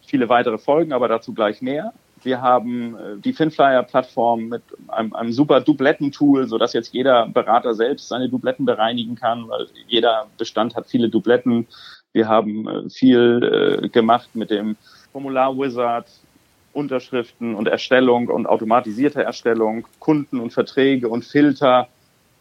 viele 0.05 0.29
weitere 0.29 0.57
Folgen, 0.57 0.93
aber 0.93 1.07
dazu 1.07 1.33
gleich 1.33 1.61
mehr. 1.61 1.93
Wir 2.23 2.41
haben 2.41 2.95
äh, 2.95 3.17
die 3.17 3.33
Finflyer-Plattform 3.33 4.49
mit 4.49 4.63
einem, 4.87 5.13
einem 5.13 5.31
super 5.31 5.61
Dubletten-Tool, 5.61 6.47
sodass 6.47 6.73
jetzt 6.73 6.93
jeder 6.93 7.27
Berater 7.27 7.73
selbst 7.73 8.07
seine 8.07 8.29
Dubletten 8.29 8.65
bereinigen 8.65 9.15
kann, 9.15 9.47
weil 9.47 9.67
jeder 9.87 10.27
Bestand 10.37 10.75
hat 10.75 10.87
viele 10.87 11.09
Dubletten. 11.09 11.67
Wir 12.13 12.27
haben 12.27 12.67
äh, 12.67 12.89
viel 12.89 13.81
äh, 13.83 13.89
gemacht 13.89 14.29
mit 14.33 14.49
dem 14.49 14.75
Formular-Wizard, 15.11 16.07
Unterschriften 16.73 17.55
und 17.55 17.67
Erstellung 17.67 18.29
und 18.29 18.47
automatisierte 18.47 19.23
Erstellung, 19.23 19.85
Kunden 19.99 20.39
und 20.39 20.53
Verträge 20.53 21.09
und 21.09 21.25
Filter. 21.25 21.87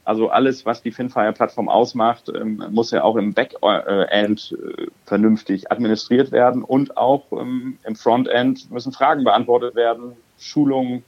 Also 0.05 0.31
alles, 0.31 0.65
was 0.65 0.83
die 0.83 0.93
Finfire-Plattform 0.93 1.69
ausmacht, 1.69 2.31
ähm, 2.35 2.65
muss 2.71 2.91
ja 2.91 3.03
auch 3.03 3.17
im 3.17 3.33
Backend 3.33 4.57
äh, 4.57 4.87
vernünftig 5.05 5.71
administriert 5.71 6.33
werden 6.33 6.63
und 6.63 6.97
auch 6.97 7.31
ähm, 7.33 7.79
im 7.85 7.97
Frontend 7.97 8.71
müssen 8.71 8.93
Fragen 8.93 9.25
beantwortet 9.25 9.75
werden, 9.75 10.13
Schulungen 10.39 11.05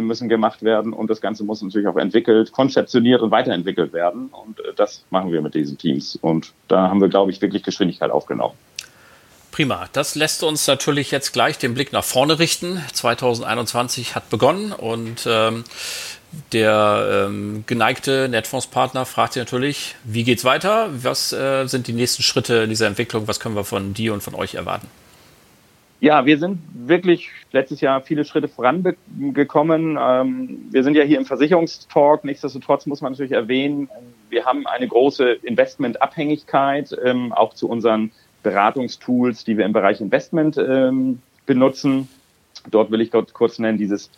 müssen 0.00 0.28
gemacht 0.28 0.62
werden 0.62 0.92
und 0.92 1.10
das 1.10 1.20
Ganze 1.20 1.44
muss 1.44 1.62
natürlich 1.62 1.88
auch 1.88 1.96
entwickelt, 1.96 2.52
konzeptioniert 2.52 3.20
und 3.20 3.30
weiterentwickelt 3.30 3.92
werden. 3.92 4.28
Und 4.28 4.60
äh, 4.60 4.72
das 4.74 5.04
machen 5.10 5.32
wir 5.32 5.42
mit 5.42 5.54
diesen 5.54 5.78
Teams. 5.78 6.16
Und 6.16 6.52
da 6.68 6.88
haben 6.88 7.00
wir, 7.00 7.08
glaube 7.08 7.30
ich, 7.30 7.40
wirklich 7.40 7.62
Geschwindigkeit 7.62 8.10
aufgenommen. 8.10 8.54
Prima. 9.50 9.86
Das 9.92 10.16
lässt 10.16 10.42
uns 10.42 10.66
natürlich 10.66 11.12
jetzt 11.12 11.32
gleich 11.32 11.58
den 11.58 11.74
Blick 11.74 11.92
nach 11.92 12.02
vorne 12.02 12.40
richten. 12.40 12.82
2021 12.92 14.16
hat 14.16 14.28
begonnen 14.28 14.72
und 14.72 15.28
ähm, 15.28 15.62
der 16.52 17.26
ähm, 17.28 17.62
geneigte 17.66 18.28
Netfondspartner 18.28 19.06
fragt 19.06 19.34
sich 19.34 19.40
natürlich, 19.40 19.94
wie 20.02 20.24
geht's 20.24 20.44
weiter? 20.44 20.88
Was 20.92 21.32
äh, 21.32 21.66
sind 21.66 21.86
die 21.86 21.92
nächsten 21.92 22.24
Schritte 22.24 22.56
in 22.64 22.70
dieser 22.70 22.88
Entwicklung? 22.88 23.28
Was 23.28 23.38
können 23.38 23.54
wir 23.54 23.64
von 23.64 23.94
dir 23.94 24.12
und 24.12 24.22
von 24.22 24.34
euch 24.34 24.56
erwarten? 24.56 24.88
Ja, 26.00 26.26
wir 26.26 26.38
sind 26.38 26.60
wirklich 26.74 27.30
letztes 27.52 27.80
Jahr 27.80 28.02
viele 28.02 28.24
Schritte 28.24 28.48
vorangekommen. 28.48 29.96
Ähm, 29.98 30.68
wir 30.70 30.82
sind 30.82 30.96
ja 30.96 31.02
hier 31.02 31.18
im 31.18 31.24
Versicherungstalk. 31.24 32.24
Nichtsdestotrotz 32.24 32.86
muss 32.86 33.00
man 33.00 33.12
natürlich 33.12 33.32
erwähnen, 33.32 33.88
wir 34.28 34.44
haben 34.44 34.66
eine 34.66 34.86
große 34.88 35.30
Investmentabhängigkeit, 35.42 36.94
ähm, 37.02 37.32
auch 37.32 37.54
zu 37.54 37.68
unseren 37.68 38.10
Beratungstools, 38.42 39.44
die 39.44 39.56
wir 39.56 39.64
im 39.64 39.72
Bereich 39.72 40.00
Investment 40.00 40.58
ähm, 40.58 41.20
benutzen. 41.46 42.08
Dort 42.70 42.90
will 42.90 43.00
ich 43.00 43.10
kurz 43.32 43.58
nennen 43.58 43.78
dieses 43.78 44.10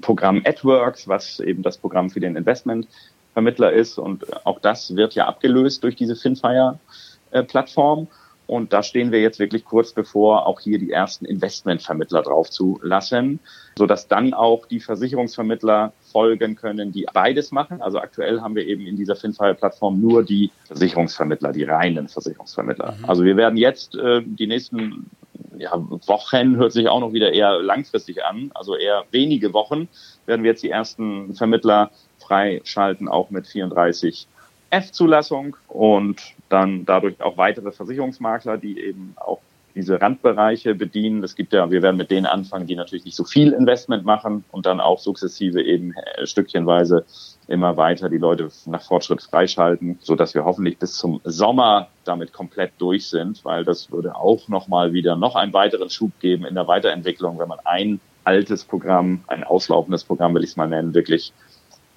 Programm 0.00 0.42
AdWorks, 0.44 1.08
was 1.08 1.40
eben 1.40 1.62
das 1.62 1.78
Programm 1.78 2.10
für 2.10 2.20
den 2.20 2.36
Investmentvermittler 2.36 3.72
ist. 3.72 3.96
Und 3.98 4.44
auch 4.44 4.60
das 4.60 4.96
wird 4.96 5.14
ja 5.14 5.26
abgelöst 5.26 5.82
durch 5.82 5.96
diese 5.96 6.14
Finfire-Plattform. 6.14 8.08
Und 8.50 8.72
da 8.72 8.82
stehen 8.82 9.12
wir 9.12 9.20
jetzt 9.20 9.38
wirklich 9.38 9.64
kurz 9.64 9.92
bevor, 9.92 10.44
auch 10.48 10.58
hier 10.58 10.80
die 10.80 10.90
ersten 10.90 11.24
Investmentvermittler 11.24 12.22
drauf 12.22 12.50
zu 12.50 12.80
lassen, 12.82 13.38
sodass 13.78 14.08
dann 14.08 14.34
auch 14.34 14.66
die 14.66 14.80
Versicherungsvermittler 14.80 15.92
folgen 16.10 16.56
können, 16.56 16.90
die 16.90 17.06
beides 17.14 17.52
machen. 17.52 17.80
Also 17.80 18.00
aktuell 18.00 18.40
haben 18.40 18.56
wir 18.56 18.66
eben 18.66 18.86
in 18.86 18.96
dieser 18.96 19.14
FinFile-Plattform 19.14 20.00
nur 20.00 20.24
die 20.24 20.50
Versicherungsvermittler, 20.64 21.52
die 21.52 21.62
reinen 21.62 22.08
Versicherungsvermittler. 22.08 22.96
Mhm. 22.98 23.04
Also 23.04 23.22
wir 23.22 23.36
werden 23.36 23.56
jetzt 23.56 23.94
äh, 23.94 24.20
die 24.24 24.48
nächsten 24.48 25.08
ja, 25.56 25.70
Wochen, 26.08 26.56
hört 26.56 26.72
sich 26.72 26.88
auch 26.88 26.98
noch 26.98 27.12
wieder 27.12 27.32
eher 27.32 27.62
langfristig 27.62 28.24
an, 28.24 28.50
also 28.56 28.74
eher 28.74 29.04
wenige 29.12 29.52
Wochen, 29.52 29.86
werden 30.26 30.42
wir 30.42 30.50
jetzt 30.50 30.64
die 30.64 30.70
ersten 30.70 31.34
Vermittler 31.36 31.92
freischalten, 32.18 33.06
auch 33.06 33.30
mit 33.30 33.46
34 33.46 34.26
F-Zulassung 34.70 35.56
und 35.68 36.34
dann 36.50 36.84
dadurch 36.84 37.20
auch 37.22 37.38
weitere 37.38 37.72
Versicherungsmakler, 37.72 38.58
die 38.58 38.78
eben 38.80 39.14
auch 39.16 39.40
diese 39.74 40.00
Randbereiche 40.00 40.74
bedienen. 40.74 41.22
Es 41.22 41.36
gibt 41.36 41.52
ja, 41.52 41.70
wir 41.70 41.82
werden 41.82 41.96
mit 41.96 42.10
denen 42.10 42.26
anfangen, 42.26 42.66
die 42.66 42.74
natürlich 42.74 43.04
nicht 43.04 43.16
so 43.16 43.24
viel 43.24 43.52
Investment 43.52 44.04
machen 44.04 44.44
und 44.50 44.66
dann 44.66 44.80
auch 44.80 44.98
sukzessive 44.98 45.62
eben 45.62 45.94
äh, 45.94 46.26
stückchenweise 46.26 47.04
immer 47.46 47.76
weiter 47.76 48.08
die 48.08 48.18
Leute 48.18 48.48
nach 48.66 48.82
Fortschritt 48.82 49.22
freischalten, 49.22 49.98
so 50.02 50.14
dass 50.14 50.34
wir 50.34 50.44
hoffentlich 50.44 50.78
bis 50.78 50.94
zum 50.94 51.20
Sommer 51.24 51.88
damit 52.04 52.32
komplett 52.32 52.72
durch 52.78 53.08
sind, 53.08 53.44
weil 53.44 53.64
das 53.64 53.90
würde 53.90 54.16
auch 54.16 54.48
nochmal 54.48 54.92
wieder 54.92 55.16
noch 55.16 55.36
einen 55.36 55.52
weiteren 55.52 55.90
Schub 55.90 56.12
geben 56.20 56.44
in 56.44 56.54
der 56.54 56.66
Weiterentwicklung, 56.66 57.38
wenn 57.38 57.48
man 57.48 57.60
ein 57.64 58.00
altes 58.24 58.64
Programm, 58.64 59.24
ein 59.28 59.44
auslaufendes 59.44 60.04
Programm, 60.04 60.34
will 60.34 60.44
ich 60.44 60.50
es 60.50 60.56
mal 60.56 60.68
nennen, 60.68 60.94
wirklich 60.94 61.32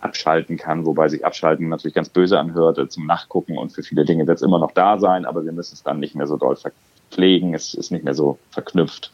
abschalten 0.03 0.57
kann, 0.57 0.86
wobei 0.86 1.07
sich 1.07 1.25
abschalten 1.25 1.69
natürlich 1.69 1.95
ganz 1.95 2.10
böse 2.10 2.39
anhört 2.39 2.77
äh, 2.77 2.88
zum 2.88 3.05
Nachgucken 3.05 3.57
und 3.57 3.72
für 3.72 3.83
viele 3.83 4.05
Dinge 4.05 4.27
wird 4.27 4.38
es 4.38 4.41
immer 4.41 4.60
noch 4.60 4.72
da 4.72 4.98
sein, 4.98 5.25
aber 5.25 5.45
wir 5.45 5.51
müssen 5.51 5.74
es 5.74 5.83
dann 5.83 6.00
nicht 6.00 6.15
mehr 6.15 6.27
so 6.27 6.38
doll 6.38 6.55
verpflegen, 6.55 7.53
es 7.53 7.74
ist 7.74 7.91
nicht 7.91 8.03
mehr 8.03 8.13
so 8.13 8.38
verknüpft. 8.51 9.12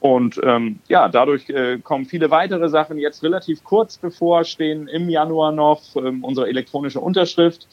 Und 0.00 0.38
ähm, 0.44 0.78
ja, 0.88 1.08
dadurch 1.08 1.48
äh, 1.48 1.78
kommen 1.78 2.04
viele 2.04 2.30
weitere 2.30 2.68
Sachen 2.68 2.98
jetzt 2.98 3.22
relativ 3.22 3.64
kurz 3.64 3.96
bevor, 3.96 4.44
stehen 4.44 4.88
im 4.88 5.08
Januar 5.08 5.52
noch 5.52 5.82
ähm, 5.96 6.22
unsere 6.22 6.48
elektronische 6.48 7.00
Unterschrift, 7.00 7.66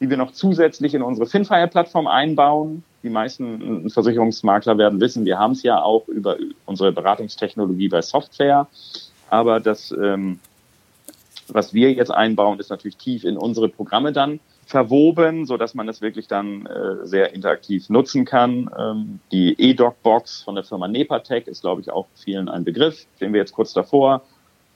die 0.00 0.10
wir 0.10 0.16
noch 0.16 0.32
zusätzlich 0.32 0.94
in 0.94 1.02
unsere 1.02 1.26
Finfire-Plattform 1.26 2.06
einbauen. 2.06 2.84
Die 3.02 3.10
meisten 3.10 3.88
Versicherungsmakler 3.90 4.76
werden 4.76 5.00
wissen, 5.00 5.24
wir 5.24 5.38
haben 5.38 5.52
es 5.52 5.62
ja 5.62 5.80
auch 5.80 6.06
über 6.08 6.36
unsere 6.66 6.92
Beratungstechnologie 6.92 7.88
bei 7.88 8.02
Software. 8.02 8.66
Aber 9.30 9.60
das 9.60 9.92
ähm, 9.92 10.40
was 11.48 11.74
wir 11.74 11.92
jetzt 11.92 12.10
einbauen, 12.10 12.58
ist 12.58 12.70
natürlich 12.70 12.96
tief 12.96 13.24
in 13.24 13.36
unsere 13.36 13.68
Programme 13.68 14.12
dann 14.12 14.40
verwoben, 14.66 15.46
so 15.46 15.56
dass 15.56 15.74
man 15.74 15.86
das 15.86 16.02
wirklich 16.02 16.28
dann 16.28 16.66
äh, 16.66 17.06
sehr 17.06 17.32
interaktiv 17.34 17.88
nutzen 17.88 18.24
kann. 18.24 18.70
Ähm, 18.78 19.20
die 19.32 19.54
eDoc-Box 19.58 20.42
von 20.42 20.54
der 20.54 20.64
Firma 20.64 20.88
Nepatec 20.88 21.46
ist, 21.48 21.62
glaube 21.62 21.80
ich, 21.80 21.90
auch 21.90 22.06
vielen 22.14 22.48
ein 22.48 22.64
Begriff. 22.64 23.06
Stehen 23.16 23.32
wir 23.32 23.40
jetzt 23.40 23.52
kurz 23.52 23.72
davor, 23.72 24.22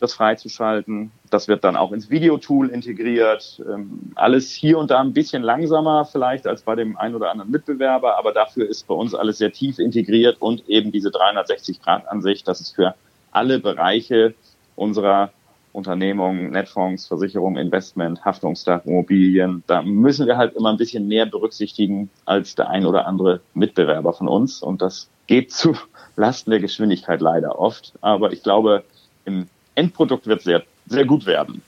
das 0.00 0.14
freizuschalten. 0.14 1.12
Das 1.28 1.46
wird 1.46 1.62
dann 1.62 1.76
auch 1.76 1.92
ins 1.92 2.08
Videotool 2.08 2.70
integriert. 2.70 3.62
Ähm, 3.68 4.12
alles 4.14 4.50
hier 4.50 4.78
und 4.78 4.90
da 4.90 5.00
ein 5.00 5.12
bisschen 5.12 5.42
langsamer 5.42 6.06
vielleicht 6.06 6.46
als 6.46 6.62
bei 6.62 6.74
dem 6.74 6.96
einen 6.96 7.14
oder 7.14 7.30
anderen 7.30 7.50
Mitbewerber, 7.50 8.16
aber 8.18 8.32
dafür 8.32 8.66
ist 8.66 8.86
bei 8.86 8.94
uns 8.94 9.14
alles 9.14 9.38
sehr 9.38 9.52
tief 9.52 9.78
integriert 9.78 10.38
und 10.40 10.66
eben 10.68 10.90
diese 10.90 11.10
360-Grad-Ansicht, 11.10 12.48
dass 12.48 12.60
es 12.60 12.70
für 12.70 12.94
alle 13.30 13.58
Bereiche 13.58 14.34
unserer 14.74 15.32
Unternehmungen, 15.72 16.50
Netfonds, 16.50 17.06
Versicherung, 17.06 17.56
Investment, 17.56 18.24
Haftungsdach, 18.24 18.84
Immobilien, 18.84 19.62
da 19.66 19.82
müssen 19.82 20.26
wir 20.26 20.36
halt 20.36 20.54
immer 20.54 20.70
ein 20.70 20.76
bisschen 20.76 21.08
mehr 21.08 21.26
berücksichtigen 21.26 22.10
als 22.24 22.54
der 22.54 22.68
ein 22.68 22.84
oder 22.86 23.06
andere 23.06 23.40
Mitbewerber 23.54 24.12
von 24.12 24.28
uns. 24.28 24.62
Und 24.62 24.82
das 24.82 25.08
geht 25.26 25.52
zu 25.52 25.74
Lasten 26.16 26.50
der 26.50 26.60
Geschwindigkeit 26.60 27.20
leider 27.20 27.58
oft. 27.58 27.92
Aber 28.00 28.32
ich 28.32 28.42
glaube, 28.42 28.84
im 29.24 29.48
Endprodukt 29.74 30.26
wird 30.26 30.40
es 30.40 30.44
sehr, 30.44 30.62
sehr 30.86 31.04
gut 31.04 31.26
werden. 31.26 31.62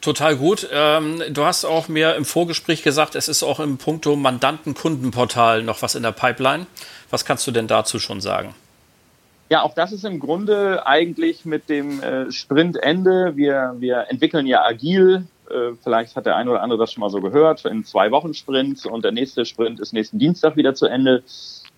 Total 0.00 0.36
gut. 0.36 0.68
Ähm, 0.72 1.22
du 1.30 1.44
hast 1.44 1.64
auch 1.64 1.88
mir 1.88 2.14
im 2.14 2.24
Vorgespräch 2.24 2.82
gesagt, 2.82 3.14
es 3.14 3.28
ist 3.28 3.42
auch 3.42 3.60
im 3.60 3.76
Punkto 3.76 4.16
Mandanten-Kundenportal 4.16 5.62
noch 5.62 5.82
was 5.82 5.94
in 5.94 6.02
der 6.02 6.12
Pipeline. 6.12 6.66
Was 7.10 7.24
kannst 7.24 7.46
du 7.46 7.50
denn 7.50 7.66
dazu 7.66 7.98
schon 7.98 8.20
sagen? 8.20 8.54
Ja, 9.52 9.64
auch 9.64 9.74
das 9.74 9.92
ist 9.92 10.06
im 10.06 10.18
Grunde 10.18 10.86
eigentlich 10.86 11.44
mit 11.44 11.68
dem 11.68 12.02
äh, 12.02 12.32
Sprintende. 12.32 13.36
Wir, 13.36 13.74
wir 13.78 14.06
entwickeln 14.08 14.46
ja 14.46 14.64
agil. 14.64 15.26
Äh, 15.50 15.74
vielleicht 15.84 16.16
hat 16.16 16.24
der 16.24 16.36
eine 16.36 16.52
oder 16.52 16.62
andere 16.62 16.78
das 16.78 16.90
schon 16.90 17.02
mal 17.02 17.10
so 17.10 17.20
gehört. 17.20 17.66
In 17.66 17.84
zwei 17.84 18.10
Wochen 18.12 18.32
Sprints 18.32 18.86
und 18.86 19.04
der 19.04 19.12
nächste 19.12 19.44
Sprint 19.44 19.78
ist 19.78 19.92
nächsten 19.92 20.18
Dienstag 20.18 20.56
wieder 20.56 20.74
zu 20.74 20.86
Ende. 20.86 21.22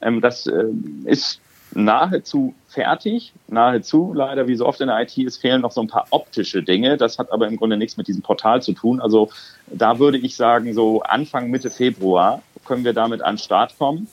Ähm, 0.01 0.21
das 0.21 0.47
äh, 0.47 0.67
ist 1.07 1.41
nahezu 1.73 2.55
fertig. 2.69 3.33
Nahezu, 3.49 4.13
leider, 4.15 4.47
wie 4.47 4.55
so 4.55 4.67
oft 4.67 4.81
in 4.81 4.87
der 4.87 5.01
IT, 5.01 5.19
es 5.19 5.37
fehlen 5.37 5.63
noch 5.63 5.73
so 5.73 5.81
ein 5.81 5.89
paar 5.89 6.07
optische 6.11 6.63
Dinge. 6.63 6.97
Das 6.97 7.19
hat 7.19 7.33
aber 7.33 7.49
im 7.49 7.57
Grunde 7.57 7.77
nichts 7.77 7.97
mit 7.97 8.07
diesem 8.07 8.23
Portal 8.23 8.63
zu 8.63 8.73
tun. 8.73 9.01
Also 9.01 9.31
da 9.67 9.99
würde 9.99 10.19
ich 10.19 10.37
sagen, 10.37 10.75
so 10.75 11.03
Anfang, 11.03 11.51
Mitte 11.51 11.71
Februar 11.71 12.41
können 12.65 12.85
wir 12.85 12.93
damit 12.93 13.21
an 13.21 13.35
den 13.35 13.39
Start 13.39 13.77
kommen. 13.79 14.07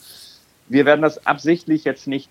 Wir 0.66 0.84
werden 0.84 1.02
das 1.02 1.28
absichtlich 1.28 1.84
jetzt 1.84 2.08
nicht 2.08 2.28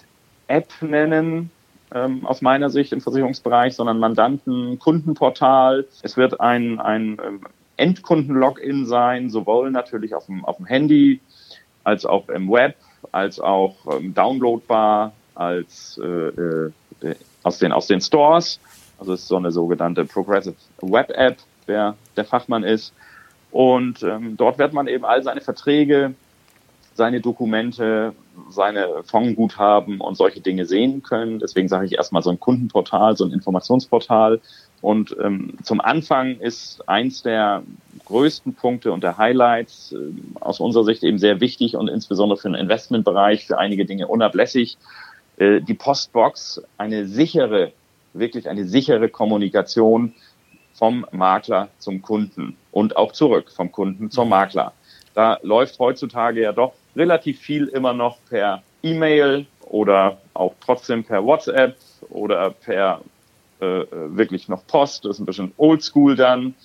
App 0.52 0.70
nennen, 0.82 1.50
ähm, 1.94 2.26
aus 2.26 2.42
meiner 2.42 2.70
Sicht 2.70 2.94
im 2.94 3.02
Versicherungsbereich, 3.02 3.76
sondern 3.76 4.00
Mandanten-Kundenportal. 4.00 5.86
Es 6.04 6.18
wird 6.18 6.40
ein, 6.40 6.80
ein 6.80 7.18
ähm, 7.26 7.42
Endkunden-Login 7.78 8.86
sein, 8.86 9.30
sowohl 9.30 9.72
natürlich 9.72 10.14
auf 10.14 10.26
dem, 10.26 10.46
auf 10.46 10.58
dem 10.58 10.66
Handy 10.66 11.20
als 11.84 12.06
auch 12.06 12.30
im 12.30 12.50
Web, 12.50 12.76
als 13.12 13.40
auch 13.40 13.76
ähm, 13.92 14.14
downloadbar, 14.14 15.14
als 15.36 16.00
äh, 16.04 16.08
äh, 16.08 16.72
aus, 17.44 17.58
den, 17.58 17.72
aus 17.72 17.88
den 17.88 18.02
Stores. 18.02 18.60
Also 19.00 19.14
es 19.14 19.22
ist 19.22 19.28
so 19.28 19.38
eine 19.38 19.52
sogenannte 19.52 20.06
Progressive 20.06 20.56
Web 20.82 21.12
App, 21.16 21.38
wer 21.66 21.96
der 22.16 22.26
Fachmann 22.26 22.64
ist. 22.64 22.94
Und 23.52 24.04
ähm, 24.04 24.38
dort 24.38 24.60
wird 24.60 24.74
man 24.74 24.88
eben 24.88 25.04
all 25.04 25.24
seine 25.24 25.42
Verträge, 25.42 26.14
seine 26.94 27.22
Dokumente, 27.22 28.14
seine 28.50 29.04
Fondsguthaben 29.04 30.02
und 30.02 30.16
solche 30.16 30.42
Dinge 30.42 30.66
sehen 30.66 31.04
können. 31.04 31.40
Deswegen 31.40 31.68
sage 31.68 31.86
ich 31.86 31.94
erstmal 31.94 32.22
so 32.22 32.30
ein 32.30 32.40
Kundenportal, 32.40 33.16
so 33.16 33.26
ein 33.26 33.32
Informationsportal. 33.32 34.42
Und 34.82 35.16
ähm, 35.24 35.58
zum 35.64 35.80
Anfang 35.80 36.40
ist 36.40 36.88
eins 36.90 37.22
der 37.22 37.64
größten 38.06 38.56
Punkte 38.56 38.92
und 38.92 39.04
der 39.04 39.18
Highlights 39.18 39.94
äh, 39.94 39.98
aus 40.40 40.60
unserer 40.60 40.84
Sicht 40.84 41.04
eben 41.04 41.20
sehr 41.20 41.40
wichtig 41.40 41.76
und 41.76 41.88
insbesondere 41.88 42.40
für 42.40 42.50
den 42.50 42.56
Investmentbereich 42.56 43.46
für 43.46 43.58
einige 43.58 43.86
Dinge 43.86 44.08
unablässig. 44.08 44.78
Äh, 45.38 45.62
die 45.62 45.76
Postbox, 45.76 46.64
eine 46.78 47.06
sichere, 47.06 47.72
wirklich 48.14 48.50
eine 48.50 48.66
sichere 48.66 49.08
Kommunikation 49.08 50.14
vom 50.74 51.06
Makler 51.12 51.70
zum 51.78 52.02
Kunden 52.02 52.58
und 52.72 52.98
auch 52.98 53.12
zurück 53.12 53.52
vom 53.52 53.72
Kunden 53.72 54.10
zum 54.10 54.30
Makler. 54.30 54.74
Da 55.14 55.38
läuft 55.44 55.78
heutzutage 55.78 56.42
ja 56.42 56.54
doch 56.54 56.74
relativ 56.96 57.40
viel 57.40 57.68
immer 57.68 57.94
noch 57.94 58.18
per 58.30 58.64
E-Mail 58.84 59.46
oder 59.62 60.18
auch 60.34 60.54
trotzdem 60.64 61.04
per 61.04 61.24
WhatsApp 61.24 61.78
oder 62.10 62.52
per 62.52 63.02
äh, 63.60 63.86
wirklich 63.92 64.48
noch 64.50 64.66
Post. 64.68 65.06
Das 65.06 65.18
ist 65.18 65.20
ein 65.20 65.26
bisschen 65.26 65.54
oldschool 65.58 66.16
dann. 66.16 66.56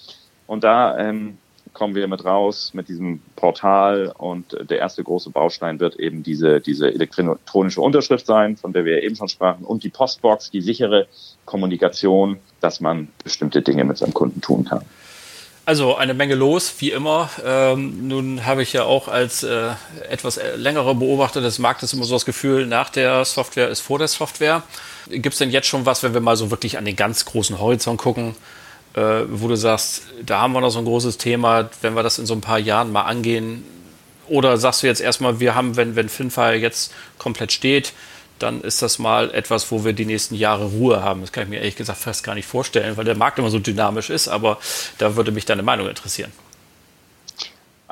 Und 0.46 0.64
da 0.64 0.98
ähm, 0.98 1.38
kommen 1.76 1.94
wir 1.94 2.08
mit 2.08 2.24
raus 2.24 2.72
mit 2.72 2.88
diesem 2.88 3.20
Portal 3.36 4.10
und 4.16 4.56
der 4.70 4.78
erste 4.78 5.04
große 5.04 5.28
Baustein 5.28 5.78
wird 5.78 5.96
eben 5.96 6.22
diese, 6.22 6.58
diese 6.60 6.90
elektronische 6.90 7.82
Unterschrift 7.82 8.24
sein, 8.24 8.56
von 8.56 8.72
der 8.72 8.86
wir 8.86 9.02
eben 9.02 9.14
schon 9.14 9.28
sprachen, 9.28 9.62
und 9.64 9.84
die 9.84 9.90
Postbox, 9.90 10.50
die 10.50 10.62
sichere 10.62 11.06
Kommunikation, 11.44 12.38
dass 12.60 12.80
man 12.80 13.08
bestimmte 13.22 13.60
Dinge 13.60 13.84
mit 13.84 13.98
seinem 13.98 14.14
Kunden 14.14 14.40
tun 14.40 14.64
kann. 14.64 14.86
Also 15.68 15.96
eine 15.96 16.14
Menge 16.14 16.36
los, 16.36 16.74
wie 16.78 16.92
immer. 16.92 17.28
Ähm, 17.44 18.06
nun 18.06 18.46
habe 18.46 18.62
ich 18.62 18.72
ja 18.72 18.84
auch 18.84 19.08
als 19.08 19.42
äh, 19.42 19.70
etwas 20.08 20.38
längerer 20.54 20.94
Beobachter 20.94 21.40
des 21.40 21.58
Marktes 21.58 21.92
immer 21.92 22.04
so 22.04 22.14
das 22.14 22.24
Gefühl, 22.24 22.66
nach 22.66 22.88
der 22.88 23.24
Software 23.24 23.68
ist 23.68 23.80
vor 23.80 23.98
der 23.98 24.06
Software. 24.06 24.62
Gibt 25.10 25.32
es 25.32 25.38
denn 25.38 25.50
jetzt 25.50 25.66
schon 25.66 25.84
was, 25.84 26.04
wenn 26.04 26.14
wir 26.14 26.20
mal 26.20 26.36
so 26.36 26.52
wirklich 26.52 26.78
an 26.78 26.84
den 26.84 26.94
ganz 26.94 27.24
großen 27.24 27.58
Horizont 27.58 27.98
gucken, 27.98 28.36
äh, 28.94 29.22
wo 29.28 29.48
du 29.48 29.56
sagst, 29.56 30.02
da 30.24 30.40
haben 30.40 30.52
wir 30.52 30.60
noch 30.60 30.70
so 30.70 30.78
ein 30.78 30.84
großes 30.84 31.18
Thema, 31.18 31.68
wenn 31.82 31.94
wir 31.94 32.04
das 32.04 32.20
in 32.20 32.26
so 32.26 32.34
ein 32.34 32.40
paar 32.40 32.60
Jahren 32.60 32.92
mal 32.92 33.02
angehen? 33.02 33.64
Oder 34.28 34.58
sagst 34.58 34.84
du 34.84 34.86
jetzt 34.86 35.00
erstmal, 35.00 35.40
wir 35.40 35.56
haben, 35.56 35.74
wenn, 35.74 35.96
wenn 35.96 36.08
Finfire 36.08 36.54
jetzt 36.54 36.94
komplett 37.18 37.50
steht, 37.50 37.92
dann 38.38 38.60
ist 38.60 38.82
das 38.82 38.98
mal 38.98 39.30
etwas, 39.32 39.70
wo 39.70 39.84
wir 39.84 39.92
die 39.92 40.04
nächsten 40.04 40.34
Jahre 40.34 40.66
Ruhe 40.66 41.02
haben. 41.02 41.20
Das 41.20 41.32
kann 41.32 41.44
ich 41.44 41.48
mir 41.48 41.56
ehrlich 41.56 41.76
gesagt 41.76 41.98
fast 41.98 42.24
gar 42.24 42.34
nicht 42.34 42.46
vorstellen, 42.46 42.96
weil 42.96 43.04
der 43.04 43.16
Markt 43.16 43.38
immer 43.38 43.50
so 43.50 43.58
dynamisch 43.58 44.10
ist, 44.10 44.28
aber 44.28 44.58
da 44.98 45.16
würde 45.16 45.32
mich 45.32 45.44
deine 45.44 45.62
Meinung 45.62 45.88
interessieren. 45.88 46.32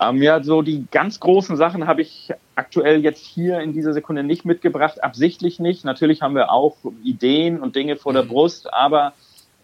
Ähm, 0.00 0.22
ja, 0.22 0.42
so 0.42 0.62
die 0.62 0.86
ganz 0.90 1.20
großen 1.20 1.56
Sachen 1.56 1.86
habe 1.86 2.02
ich 2.02 2.32
aktuell 2.56 3.02
jetzt 3.02 3.24
hier 3.24 3.60
in 3.60 3.72
dieser 3.72 3.92
Sekunde 3.92 4.24
nicht 4.24 4.44
mitgebracht, 4.44 5.02
absichtlich 5.02 5.60
nicht. 5.60 5.84
Natürlich 5.84 6.20
haben 6.20 6.34
wir 6.34 6.50
auch 6.50 6.76
Ideen 7.04 7.60
und 7.60 7.76
Dinge 7.76 7.96
vor 7.96 8.12
der 8.12 8.24
mhm. 8.24 8.28
Brust, 8.28 8.72
aber 8.72 9.12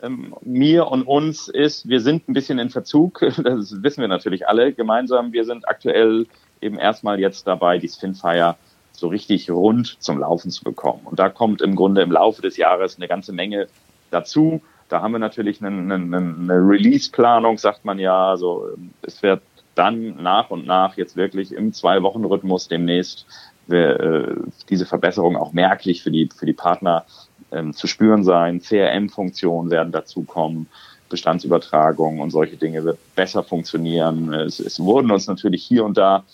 ähm, 0.02 0.34
mir 0.42 0.86
und 0.86 1.02
uns 1.02 1.48
ist, 1.48 1.88
wir 1.88 2.00
sind 2.00 2.28
ein 2.28 2.32
bisschen 2.32 2.58
in 2.58 2.70
Verzug, 2.70 3.20
das 3.42 3.82
wissen 3.82 4.00
wir 4.00 4.08
natürlich 4.08 4.46
alle 4.48 4.72
gemeinsam. 4.72 5.32
Wir 5.32 5.44
sind 5.44 5.68
aktuell 5.68 6.26
eben 6.60 6.78
erstmal 6.78 7.18
jetzt 7.18 7.46
dabei, 7.46 7.78
die 7.78 7.88
Spinfire 7.88 8.56
so 8.92 9.08
richtig 9.08 9.50
rund 9.50 9.96
zum 10.00 10.18
Laufen 10.18 10.50
zu 10.50 10.64
bekommen. 10.64 11.00
Und 11.04 11.18
da 11.18 11.28
kommt 11.28 11.62
im 11.62 11.74
Grunde 11.74 12.02
im 12.02 12.12
Laufe 12.12 12.42
des 12.42 12.56
Jahres 12.56 12.96
eine 12.96 13.08
ganze 13.08 13.32
Menge 13.32 13.68
dazu. 14.10 14.60
Da 14.88 15.00
haben 15.00 15.12
wir 15.12 15.18
natürlich 15.18 15.62
eine, 15.62 15.94
eine, 15.94 16.16
eine 16.16 16.54
Release-Planung, 16.54 17.58
sagt 17.58 17.84
man 17.84 17.98
ja. 17.98 18.30
Also 18.30 18.68
es 19.02 19.22
wird 19.22 19.42
dann 19.74 20.22
nach 20.22 20.50
und 20.50 20.66
nach 20.66 20.96
jetzt 20.96 21.16
wirklich 21.16 21.52
im 21.52 21.72
Zwei-Wochen-Rhythmus 21.72 22.68
demnächst 22.68 23.26
äh, 23.68 24.34
diese 24.68 24.84
Verbesserung 24.84 25.36
auch 25.36 25.52
merklich 25.52 26.02
für 26.02 26.10
die, 26.10 26.28
für 26.34 26.46
die 26.46 26.52
Partner 26.52 27.04
ähm, 27.52 27.72
zu 27.72 27.86
spüren 27.86 28.24
sein. 28.24 28.60
CRM-Funktionen 28.60 29.70
werden 29.70 29.92
dazukommen. 29.92 30.68
Bestandsübertragung 31.08 32.20
und 32.20 32.30
solche 32.30 32.56
Dinge 32.56 32.84
wird 32.84 32.98
besser 33.16 33.42
funktionieren. 33.42 34.32
Es, 34.32 34.60
es 34.60 34.80
wurden 34.80 35.10
uns 35.10 35.26
natürlich 35.26 35.64
hier 35.64 35.84
und 35.84 35.98
da 35.98 36.24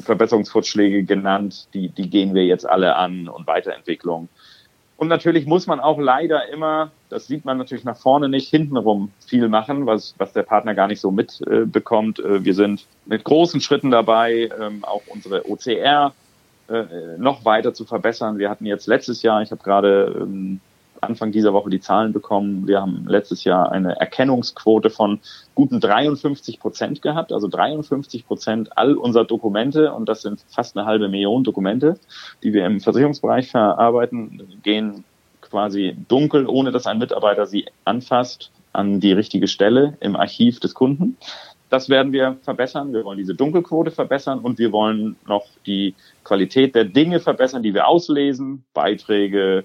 Verbesserungsvorschläge 0.00 1.04
genannt, 1.04 1.68
die, 1.74 1.88
die 1.88 2.08
gehen 2.08 2.34
wir 2.34 2.44
jetzt 2.44 2.68
alle 2.68 2.96
an 2.96 3.28
und 3.28 3.46
Weiterentwicklung. 3.46 4.28
Und 4.96 5.08
natürlich 5.08 5.46
muss 5.46 5.66
man 5.66 5.80
auch 5.80 5.98
leider 5.98 6.48
immer, 6.48 6.92
das 7.08 7.26
sieht 7.26 7.44
man 7.44 7.58
natürlich 7.58 7.82
nach 7.82 7.96
vorne 7.96 8.28
nicht, 8.28 8.48
hintenrum 8.50 9.10
viel 9.26 9.48
machen, 9.48 9.86
was, 9.86 10.14
was 10.18 10.32
der 10.32 10.44
Partner 10.44 10.74
gar 10.74 10.86
nicht 10.86 11.00
so 11.00 11.10
mitbekommt. 11.10 12.20
Äh, 12.20 12.44
wir 12.44 12.54
sind 12.54 12.86
mit 13.06 13.24
großen 13.24 13.60
Schritten 13.60 13.90
dabei, 13.90 14.48
ähm, 14.60 14.84
auch 14.84 15.02
unsere 15.08 15.50
OCR 15.50 16.14
äh, 16.68 16.84
noch 17.18 17.44
weiter 17.44 17.74
zu 17.74 17.84
verbessern. 17.84 18.38
Wir 18.38 18.48
hatten 18.48 18.64
jetzt 18.64 18.86
letztes 18.86 19.22
Jahr, 19.22 19.42
ich 19.42 19.50
habe 19.50 19.62
gerade 19.64 20.16
ähm, 20.20 20.60
Anfang 21.02 21.32
dieser 21.32 21.52
Woche 21.52 21.70
die 21.70 21.80
Zahlen 21.80 22.12
bekommen. 22.12 22.66
Wir 22.68 22.80
haben 22.80 23.04
letztes 23.06 23.44
Jahr 23.44 23.72
eine 23.72 23.98
Erkennungsquote 23.98 24.88
von 24.88 25.20
guten 25.54 25.80
53 25.80 26.60
Prozent 26.60 27.02
gehabt, 27.02 27.32
also 27.32 27.48
53 27.48 28.26
Prozent 28.26 28.78
all 28.78 28.94
unserer 28.94 29.24
Dokumente, 29.24 29.92
und 29.92 30.08
das 30.08 30.22
sind 30.22 30.44
fast 30.48 30.76
eine 30.76 30.86
halbe 30.86 31.08
Million 31.08 31.44
Dokumente, 31.44 31.98
die 32.42 32.52
wir 32.52 32.64
im 32.66 32.80
Versicherungsbereich 32.80 33.50
verarbeiten, 33.50 34.60
gehen 34.62 35.04
quasi 35.40 35.96
dunkel, 36.08 36.46
ohne 36.46 36.70
dass 36.70 36.86
ein 36.86 36.98
Mitarbeiter 36.98 37.46
sie 37.46 37.66
anfasst, 37.84 38.50
an 38.72 39.00
die 39.00 39.12
richtige 39.12 39.48
Stelle 39.48 39.98
im 40.00 40.16
Archiv 40.16 40.60
des 40.60 40.72
Kunden. 40.72 41.18
Das 41.68 41.88
werden 41.88 42.12
wir 42.12 42.36
verbessern. 42.42 42.92
Wir 42.92 43.04
wollen 43.04 43.18
diese 43.18 43.34
Dunkelquote 43.34 43.90
verbessern 43.90 44.40
und 44.40 44.58
wir 44.58 44.72
wollen 44.72 45.16
noch 45.26 45.46
die 45.66 45.94
Qualität 46.22 46.74
der 46.74 46.84
Dinge 46.84 47.18
verbessern, 47.18 47.62
die 47.62 47.74
wir 47.74 47.86
auslesen, 47.86 48.64
Beiträge, 48.74 49.64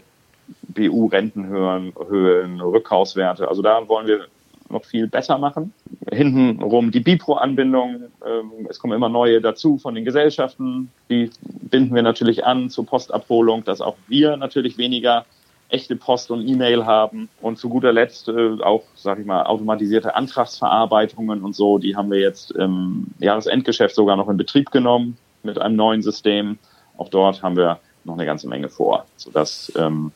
BU-Rentenhöhen, 0.70 2.62
Rückkaufswerte. 2.62 3.48
Also 3.48 3.62
da 3.62 3.88
wollen 3.88 4.08
wir 4.08 4.27
noch 4.70 4.86
viel 4.86 5.08
besser 5.08 5.38
machen. 5.38 5.74
Hintenrum 6.12 6.92
die 6.92 7.00
Bipro-Anbindung. 7.00 8.04
Ähm, 8.25 8.68
es 8.70 8.80
kommen 8.80 8.94
immer 8.94 9.10
neue 9.10 9.42
dazu 9.42 9.77
von 9.77 9.96
den 9.96 10.06
Gesellschaften. 10.06 10.92
Die 11.10 11.30
binden 11.42 11.96
wir 11.96 12.01
natürlich 12.01 12.46
an 12.46 12.70
zur 12.70 12.86
Postabholung, 12.86 13.63
dass 13.63 13.82
auch 13.82 13.96
wir 14.08 14.38
natürlich 14.38 14.77
weniger 14.77 15.25
echte 15.70 15.96
Post 15.96 16.32
und 16.32 16.48
E-Mail 16.48 16.86
haben. 16.86 17.30
Und 17.42 17.60
zu 17.60 17.70
guter 17.70 17.92
Letzt 17.92 18.30
äh, 18.30 18.62
auch, 18.62 18.84
sage 18.96 19.22
ich 19.22 19.27
mal, 19.27 19.44
automatisierte 19.44 20.16
Antragsverarbeitungen 20.16 21.44
und 21.44 21.56
so. 21.56 21.77
Die 21.77 21.96
haben 21.96 22.12
wir 22.12 22.20
jetzt 22.20 22.51
im 22.51 23.08
Jahresendgeschäft 23.19 23.95
sogar 23.95 24.15
noch 24.15 24.30
in 24.30 24.38
Betrieb 24.38 24.72
genommen 24.72 25.17
mit 25.43 25.60
einem 25.60 25.76
neuen 25.76 26.02
System. 26.02 26.58
Auch 26.98 27.10
dort 27.10 27.43
haben 27.43 27.56
wir 27.56 27.80
noch 28.04 28.15
eine 28.15 28.26
ganze 28.26 28.48
Menge 28.48 28.69
vor, 28.69 29.06
sodass 29.17 29.72
ähm, 29.76 30.12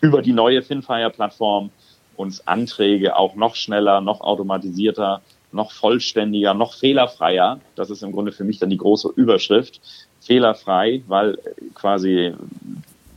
über 0.00 0.22
die 0.22 0.32
neue 0.32 0.62
Finfire-Plattform 0.62 1.70
uns 2.16 2.46
Anträge 2.46 3.16
auch 3.16 3.36
noch 3.36 3.54
schneller, 3.54 4.00
noch 4.00 4.20
automatisierter, 4.20 5.22
noch 5.52 5.72
vollständiger, 5.72 6.52
noch 6.52 6.74
fehlerfreier, 6.74 7.60
das 7.76 7.90
ist 7.90 8.02
im 8.02 8.12
Grunde 8.12 8.32
für 8.32 8.44
mich 8.44 8.58
dann 8.58 8.70
die 8.70 8.76
große 8.76 9.08
Überschrift, 9.14 9.80
fehlerfrei, 10.20 11.02
weil 11.06 11.38
quasi 11.74 12.34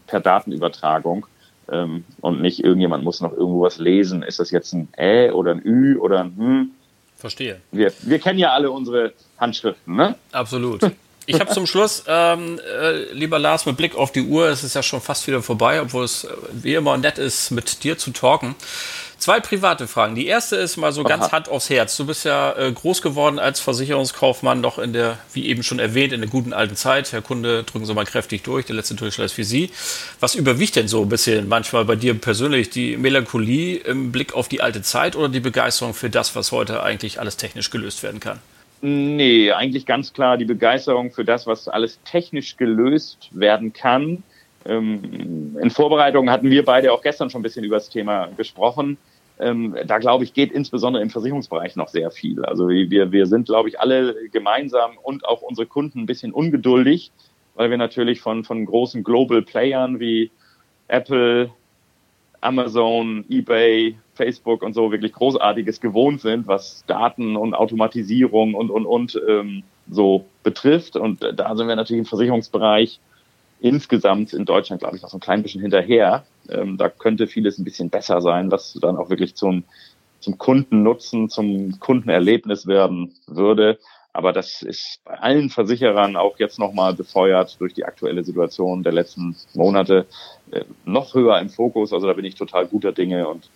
per 0.07 0.19
Datenübertragung 0.21 1.25
ähm, 1.69 2.05
und 2.21 2.41
nicht 2.41 2.63
irgendjemand 2.63 3.03
muss 3.03 3.21
noch 3.21 3.34
irgendwo 3.34 3.62
was 3.63 3.79
lesen. 3.79 4.23
Ist 4.23 4.39
das 4.39 4.51
jetzt 4.51 4.73
ein 4.73 4.88
Ä 4.97 5.31
oder 5.31 5.51
ein 5.51 5.62
Ü 5.65 5.97
oder 5.97 6.21
ein 6.21 6.38
Hm? 6.38 6.71
Verstehe. 7.17 7.62
Wir, 7.71 7.91
wir 8.01 8.19
kennen 8.19 8.39
ja 8.39 8.51
alle 8.51 8.71
unsere 8.71 9.13
Handschriften, 9.38 9.95
ne? 9.95 10.15
Absolut. 10.31 10.81
Ich 11.27 11.39
habe 11.39 11.51
zum 11.51 11.67
Schluss, 11.67 12.03
ähm, 12.07 12.60
äh, 12.60 13.13
lieber 13.13 13.38
Lars, 13.38 13.65
mit 13.65 13.77
Blick 13.77 13.95
auf 13.95 14.12
die 14.12 14.23
Uhr, 14.23 14.47
es 14.47 14.63
ist 14.63 14.75
ja 14.75 14.81
schon 14.81 15.01
fast 15.01 15.27
wieder 15.27 15.43
vorbei, 15.43 15.81
obwohl 15.81 16.03
es 16.03 16.23
äh, 16.23 16.29
wie 16.51 16.73
immer 16.73 16.97
nett 16.97 17.19
ist, 17.19 17.51
mit 17.51 17.84
dir 17.84 17.97
zu 17.97 18.12
talken. 18.12 18.55
Zwei 19.21 19.39
private 19.39 19.88
Fragen. 19.88 20.15
Die 20.15 20.25
erste 20.25 20.55
ist 20.55 20.77
mal 20.77 20.91
so 20.91 21.03
ganz 21.03 21.25
Aha. 21.25 21.31
Hand 21.34 21.49
aufs 21.49 21.69
Herz. 21.69 21.95
Du 21.95 22.07
bist 22.07 22.25
ja 22.25 22.53
äh, 22.53 22.71
groß 22.71 23.03
geworden 23.03 23.38
als 23.38 23.60
Versicherungskaufmann, 23.60 24.62
noch 24.62 24.79
in 24.79 24.93
der, 24.93 25.19
wie 25.31 25.45
eben 25.45 25.62
schon 25.62 25.77
erwähnt, 25.77 26.12
in 26.12 26.21
der 26.21 26.29
guten 26.29 26.53
alten 26.53 26.75
Zeit. 26.75 27.12
Herr 27.12 27.21
Kunde, 27.21 27.63
drücken 27.63 27.86
Sie 27.86 27.93
mal 27.93 28.05
kräftig 28.05 28.41
durch. 28.41 28.65
Der 28.65 28.75
letzte 28.75 28.95
Durchschlag 28.95 29.29
für 29.29 29.43
Sie. 29.43 29.69
Was 30.19 30.34
überwiegt 30.34 30.75
denn 30.75 30.88
so 30.88 31.03
ein 31.03 31.10
bisschen 31.10 31.47
manchmal 31.47 31.86
bei 31.86 31.95
dir 31.95 32.15
persönlich? 32.15 32.71
Die 32.71 32.97
Melancholie 32.97 33.77
im 33.77 34.12
Blick 34.12 34.34
auf 34.34 34.47
die 34.47 34.62
alte 34.62 34.81
Zeit 34.81 35.15
oder 35.15 35.29
die 35.29 35.39
Begeisterung 35.39 35.93
für 35.93 36.10
das, 36.10 36.36
was 36.36 36.51
heute 36.51 36.81
eigentlich 36.81 37.19
alles 37.19 37.38
technisch 37.38 37.69
gelöst 37.69 38.01
werden 38.01 38.19
kann? 38.19 38.39
Nee, 38.82 39.52
eigentlich 39.52 39.86
ganz 39.86 40.12
klar 40.12 40.38
die 40.38 40.46
Begeisterung 40.46 41.12
für 41.12 41.24
das, 41.24 41.46
was 41.46 41.67
alles 41.67 42.00
technisch 42.04 42.58
gelöst 42.58 43.30
werden 43.32 43.74
kann. 43.74 44.24
Ähm, 44.65 45.58
in 45.62 45.70
Vorbereitung 45.70 46.30
hatten 46.30 46.50
wir 46.50 46.65
beide 46.65 46.91
auch 46.91 47.04
gestern 47.04 47.30
schon 47.30 47.41
ein 47.41 47.44
bisschen 47.44 47.63
über 47.63 47.76
das 47.76 47.89
Thema 47.89 48.30
gesprochen. 48.38 48.98
Ähm, 49.39 49.76
da 49.86 50.00
glaube 50.00 50.24
ich, 50.24 50.34
geht 50.34 50.52
insbesondere 50.52 51.02
im 51.04 51.10
Versicherungsbereich 51.10 51.76
noch 51.76 51.89
sehr 51.89 52.12
viel. 52.12 52.44
Also 52.46 52.70
wir, 52.70 53.12
wir 53.12 53.26
sind, 53.28 53.48
glaube 53.48 53.70
ich, 53.70 53.80
alle 53.80 54.15
gemeinsam 54.32 54.98
und 55.02 55.26
auch 55.26 55.41
unsere 55.41 55.67
Kunden 55.67 56.02
ein 56.02 56.06
bisschen 56.06 56.32
ungeduldig, 56.32 57.12
weil 57.56 57.70
wir 57.70 57.78
natürlich 57.78 58.22
von, 58.22 58.44
von 58.44 58.65
großen 58.65 59.04
Global 59.04 59.41
Playern 59.41 60.00
wie 60.00 60.32
Apple, 60.88 61.52
Amazon, 62.39 63.26
eBay, 63.30 63.96
Facebook 64.21 64.62
und 64.62 64.73
so 64.73 64.91
wirklich 64.91 65.13
Großartiges 65.13 65.81
gewohnt 65.81 66.21
sind, 66.21 66.47
was 66.47 66.84
Daten 66.86 67.36
und 67.36 67.55
Automatisierung 67.55 68.53
und, 68.53 68.69
und, 68.69 68.86
und 68.86 69.19
ähm, 69.27 69.63
so 69.89 70.25
betrifft. 70.43 70.95
Und 70.95 71.23
da 71.23 71.55
sind 71.55 71.67
wir 71.67 71.75
natürlich 71.75 72.01
im 72.01 72.05
Versicherungsbereich 72.05 72.99
insgesamt 73.62 74.34
in 74.34 74.45
Deutschland, 74.45 74.81
glaube 74.81 74.95
ich, 74.95 75.01
noch 75.01 75.10
so 75.10 75.17
ein 75.17 75.21
klein 75.21 75.41
bisschen 75.41 75.62
hinterher. 75.62 76.23
Ähm, 76.49 76.77
da 76.77 76.89
könnte 76.89 77.25
vieles 77.25 77.57
ein 77.57 77.63
bisschen 77.63 77.89
besser 77.89 78.21
sein, 78.21 78.51
was 78.51 78.77
dann 78.79 78.95
auch 78.97 79.10
wirklich 79.10 79.34
zum, 79.36 79.63
zum 80.19 80.38
Kundennutzen, 80.38 81.29
zum 81.29 81.79
Kundenerlebnis 81.79 82.67
werden 82.67 83.13
würde. 83.25 83.79
Aber 84.13 84.34
das 84.34 84.62
ist 84.62 84.99
bei 85.05 85.17
allen 85.17 85.49
Versicherern 85.49 86.15
auch 86.15 86.38
jetzt 86.38 86.60
nochmal 86.60 86.93
befeuert 86.93 87.60
durch 87.60 87.73
die 87.73 87.86
aktuelle 87.86 88.23
Situation 88.23 88.84
der 88.84 88.91
letzten 88.91 89.36
Monate 89.53 90.05
äh, 90.51 90.65
noch 90.86 91.15
höher 91.15 91.39
im 91.39 91.49
Fokus. 91.49 91.91
Also 91.91 92.07
da 92.07 92.13
bin 92.13 92.25
ich 92.25 92.36
total 92.36 92.67
guter 92.67 92.91
Dinge 92.91 93.27
und 93.27 93.49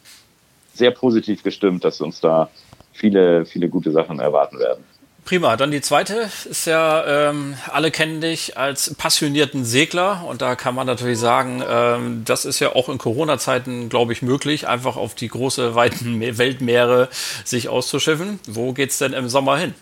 sehr 0.78 0.92
positiv 0.92 1.44
gestimmt, 1.44 1.84
dass 1.84 2.02
uns 2.02 2.20
da 2.22 2.50
viele, 2.94 3.46
viele 3.46 3.70
gute 3.70 3.92
Sachen 3.92 4.20
erwarten 4.20 4.60
werden. 4.60 4.84
Prima, 5.26 5.58
dann 5.58 5.72
die 5.72 5.82
zweite 5.82 6.30
ist 6.48 6.68
ja, 6.68 7.30
ähm, 7.30 7.56
alle 7.72 7.90
kennen 7.90 8.22
dich 8.22 8.60
als 8.60 8.94
passionierten 8.94 9.66
Segler 9.66 10.24
und 10.30 10.44
da 10.44 10.56
kann 10.56 10.76
man 10.76 10.86
natürlich 10.86 11.18
sagen, 11.18 11.64
ähm, 11.68 12.22
das 12.26 12.46
ist 12.46 12.60
ja 12.60 12.76
auch 12.76 12.90
in 12.90 13.00
Corona-Zeiten, 13.00 13.90
glaube 13.90 14.14
ich, 14.14 14.22
möglich, 14.22 14.68
einfach 14.68 14.98
auf 14.98 15.16
die 15.16 15.28
große, 15.28 15.74
weiten 15.74 16.22
Weltmeere 16.38 17.10
sich 17.44 17.70
auszuschiffen. 17.70 18.40
Wo 18.48 18.72
geht's 18.74 19.00
denn 19.00 19.14
im 19.14 19.28
Sommer 19.28 19.58
hin? 19.58 19.74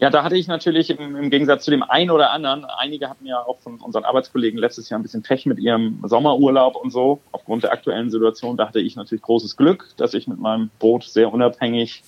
Ja, 0.00 0.08
da 0.08 0.24
hatte 0.24 0.36
ich 0.36 0.48
natürlich 0.48 0.88
im, 0.88 1.14
im, 1.14 1.28
Gegensatz 1.28 1.62
zu 1.62 1.70
dem 1.70 1.82
einen 1.82 2.10
oder 2.10 2.30
anderen, 2.30 2.64
einige 2.64 3.10
hatten 3.10 3.26
ja 3.26 3.42
auch 3.42 3.58
von 3.58 3.76
unseren 3.80 4.04
Arbeitskollegen 4.04 4.58
letztes 4.58 4.88
Jahr 4.88 4.98
ein 4.98 5.02
bisschen 5.02 5.22
Pech 5.22 5.44
mit 5.44 5.58
ihrem 5.58 6.00
Sommerurlaub 6.02 6.74
und 6.74 6.90
so, 6.90 7.20
aufgrund 7.32 7.64
der 7.64 7.72
aktuellen 7.72 8.10
Situation. 8.10 8.56
Da 8.56 8.66
hatte 8.66 8.80
ich 8.80 8.96
natürlich 8.96 9.20
großes 9.20 9.58
Glück, 9.58 9.88
dass 9.98 10.14
ich 10.14 10.26
mit 10.26 10.38
meinem 10.38 10.70
Boot 10.78 11.04
sehr 11.04 11.30
unabhängig 11.30 12.02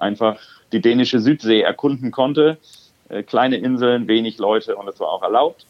einfach 0.00 0.40
die 0.72 0.80
dänische 0.80 1.20
Südsee 1.20 1.60
erkunden 1.60 2.10
konnte. 2.10 2.58
Äh, 3.08 3.22
kleine 3.22 3.56
Inseln, 3.58 4.08
wenig 4.08 4.38
Leute 4.38 4.74
und 4.74 4.88
es 4.88 4.98
war 4.98 5.10
auch 5.10 5.22
erlaubt. 5.22 5.64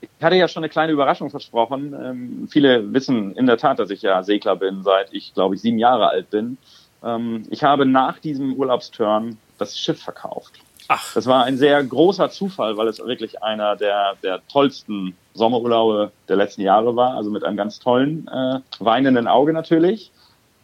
Ich 0.00 0.08
hatte 0.20 0.34
ja 0.34 0.48
schon 0.48 0.64
eine 0.64 0.70
kleine 0.70 0.90
Überraschung 0.90 1.30
versprochen. 1.30 1.94
Ähm, 1.94 2.48
viele 2.50 2.92
wissen 2.92 3.36
in 3.36 3.46
der 3.46 3.58
Tat, 3.58 3.78
dass 3.78 3.90
ich 3.90 4.02
ja 4.02 4.24
Segler 4.24 4.56
bin, 4.56 4.82
seit 4.82 5.14
ich, 5.14 5.34
glaube 5.34 5.54
ich, 5.54 5.60
sieben 5.60 5.78
Jahre 5.78 6.08
alt 6.08 6.30
bin. 6.30 6.58
Ähm, 7.04 7.44
ich 7.48 7.62
habe 7.62 7.86
nach 7.86 8.18
diesem 8.18 8.54
Urlaubsturn 8.54 9.38
das 9.58 9.78
Schiff 9.78 10.02
verkauft. 10.02 10.58
Ach. 10.94 11.14
Das 11.14 11.26
war 11.26 11.44
ein 11.44 11.56
sehr 11.56 11.82
großer 11.82 12.28
Zufall, 12.28 12.76
weil 12.76 12.86
es 12.86 12.98
wirklich 12.98 13.42
einer 13.42 13.76
der, 13.76 14.14
der 14.22 14.46
tollsten 14.46 15.16
Sommerurlaube 15.32 16.12
der 16.28 16.36
letzten 16.36 16.60
Jahre 16.60 16.94
war. 16.96 17.16
Also 17.16 17.30
mit 17.30 17.44
einem 17.44 17.56
ganz 17.56 17.78
tollen, 17.78 18.28
äh, 18.28 18.60
weinenden 18.78 19.26
Auge 19.26 19.54
natürlich. 19.54 20.10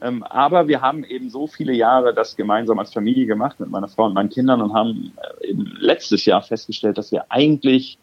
Ähm, 0.02 0.22
aber 0.22 0.68
wir 0.68 0.82
haben 0.82 1.02
eben 1.02 1.30
so 1.30 1.46
viele 1.46 1.72
Jahre 1.72 2.12
das 2.12 2.36
gemeinsam 2.36 2.78
als 2.78 2.92
Familie 2.92 3.24
gemacht 3.24 3.58
mit 3.58 3.70
meiner 3.70 3.88
Frau 3.88 4.04
und 4.04 4.12
meinen 4.12 4.28
Kindern 4.28 4.60
und 4.60 4.74
haben 4.74 5.16
äh, 5.40 5.46
eben 5.46 5.64
letztes 5.78 6.26
Jahr 6.26 6.42
festgestellt, 6.42 6.98
dass 6.98 7.10
wir 7.10 7.24
eigentlich 7.30 7.96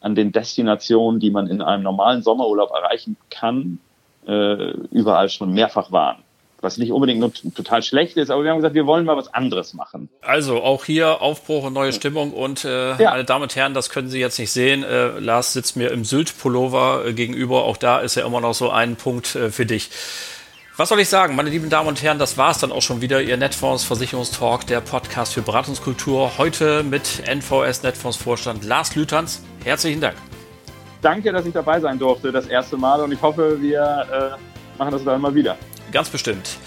an 0.00 0.14
den 0.14 0.30
Destinationen, 0.30 1.18
die 1.18 1.32
man 1.32 1.48
in 1.48 1.62
einem 1.62 1.82
normalen 1.82 2.22
Sommerurlaub 2.22 2.70
erreichen 2.70 3.16
kann, 3.28 3.80
äh, 4.24 4.70
überall 4.92 5.28
schon 5.30 5.52
mehrfach 5.52 5.90
waren. 5.90 6.18
Was 6.60 6.78
nicht 6.78 6.90
unbedingt 6.90 7.20
nur 7.20 7.32
total 7.54 7.82
schlecht 7.82 8.16
ist, 8.16 8.30
aber 8.30 8.42
wir 8.42 8.50
haben 8.50 8.58
gesagt, 8.58 8.74
wir 8.74 8.86
wollen 8.86 9.04
mal 9.04 9.16
was 9.16 9.32
anderes 9.32 9.74
machen. 9.74 10.08
Also 10.22 10.62
auch 10.62 10.84
hier 10.86 11.20
Aufbruch 11.20 11.64
und 11.64 11.74
neue 11.74 11.92
Stimmung. 11.92 12.32
Und 12.32 12.64
äh, 12.64 12.96
ja. 12.96 13.10
meine 13.10 13.24
Damen 13.24 13.42
und 13.42 13.54
Herren, 13.54 13.74
das 13.74 13.90
können 13.90 14.08
Sie 14.08 14.18
jetzt 14.18 14.38
nicht 14.38 14.50
sehen. 14.50 14.82
Äh, 14.82 15.18
Lars 15.18 15.52
sitzt 15.52 15.76
mir 15.76 15.90
im 15.90 16.04
Sylt-Pullover 16.04 17.04
äh, 17.06 17.12
gegenüber. 17.12 17.64
Auch 17.64 17.76
da 17.76 17.98
ist 17.98 18.14
ja 18.14 18.26
immer 18.26 18.40
noch 18.40 18.54
so 18.54 18.70
ein 18.70 18.96
Punkt 18.96 19.34
äh, 19.34 19.50
für 19.50 19.66
dich. 19.66 19.90
Was 20.78 20.90
soll 20.90 21.00
ich 21.00 21.08
sagen, 21.08 21.36
meine 21.36 21.48
lieben 21.48 21.70
Damen 21.70 21.88
und 21.88 22.02
Herren, 22.02 22.18
das 22.18 22.36
war 22.36 22.50
es 22.50 22.58
dann 22.58 22.70
auch 22.70 22.82
schon 22.82 23.00
wieder, 23.00 23.22
Ihr 23.22 23.38
Netfonds 23.38 23.84
Versicherungstalk, 23.84 24.66
der 24.66 24.82
Podcast 24.82 25.32
für 25.32 25.40
Beratungskultur. 25.40 26.36
Heute 26.36 26.82
mit 26.82 27.22
NVS 27.26 27.82
Netfonds 27.82 28.18
Vorstand 28.18 28.62
Lars 28.62 28.94
Lütans. 28.94 29.42
Herzlichen 29.64 30.02
Dank. 30.02 30.16
Danke, 31.00 31.32
dass 31.32 31.46
ich 31.46 31.54
dabei 31.54 31.80
sein 31.80 31.98
durfte, 31.98 32.30
das 32.30 32.46
erste 32.46 32.76
Mal. 32.76 33.00
Und 33.00 33.12
ich 33.12 33.22
hoffe, 33.22 33.60
wir 33.60 34.36
äh, 34.38 34.78
machen 34.78 34.92
das 34.92 35.04
dann 35.04 35.20
mal 35.20 35.34
wieder. 35.34 35.56
Ganz 35.96 36.10
bestimmt. 36.10 36.58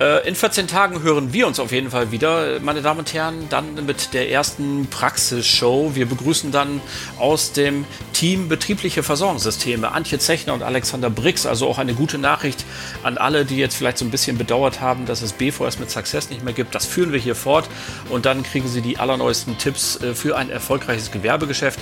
Äh, 0.00 0.26
in 0.26 0.34
14 0.34 0.66
Tagen 0.66 1.04
hören 1.04 1.32
wir 1.32 1.46
uns 1.46 1.60
auf 1.60 1.70
jeden 1.70 1.92
Fall 1.92 2.10
wieder, 2.10 2.58
meine 2.58 2.82
Damen 2.82 2.98
und 2.98 3.14
Herren, 3.14 3.46
dann 3.48 3.86
mit 3.86 4.12
der 4.12 4.28
ersten 4.28 4.88
Praxisshow. 4.90 5.92
Wir 5.94 6.06
begrüßen 6.06 6.50
dann 6.50 6.80
aus 7.16 7.52
dem 7.52 7.84
Team 8.12 8.48
Betriebliche 8.48 9.04
Versorgungssysteme 9.04 9.92
Antje 9.92 10.18
Zechner 10.18 10.52
und 10.52 10.64
Alexander 10.64 11.10
Brix. 11.10 11.46
Also 11.46 11.68
auch 11.68 11.78
eine 11.78 11.94
gute 11.94 12.18
Nachricht 12.18 12.64
an 13.04 13.18
alle, 13.18 13.44
die 13.44 13.56
jetzt 13.56 13.76
vielleicht 13.76 13.98
so 13.98 14.04
ein 14.04 14.10
bisschen 14.10 14.36
bedauert 14.36 14.80
haben, 14.80 15.06
dass 15.06 15.22
es 15.22 15.32
BVS 15.32 15.78
mit 15.78 15.88
Success 15.88 16.28
nicht 16.28 16.42
mehr 16.42 16.54
gibt. 16.54 16.74
Das 16.74 16.84
führen 16.84 17.12
wir 17.12 17.20
hier 17.20 17.36
fort 17.36 17.68
und 18.10 18.26
dann 18.26 18.42
kriegen 18.42 18.66
Sie 18.66 18.80
die 18.80 18.98
allerneuesten 18.98 19.58
Tipps 19.58 20.02
äh, 20.02 20.16
für 20.16 20.36
ein 20.36 20.50
erfolgreiches 20.50 21.12
Gewerbegeschäft. 21.12 21.78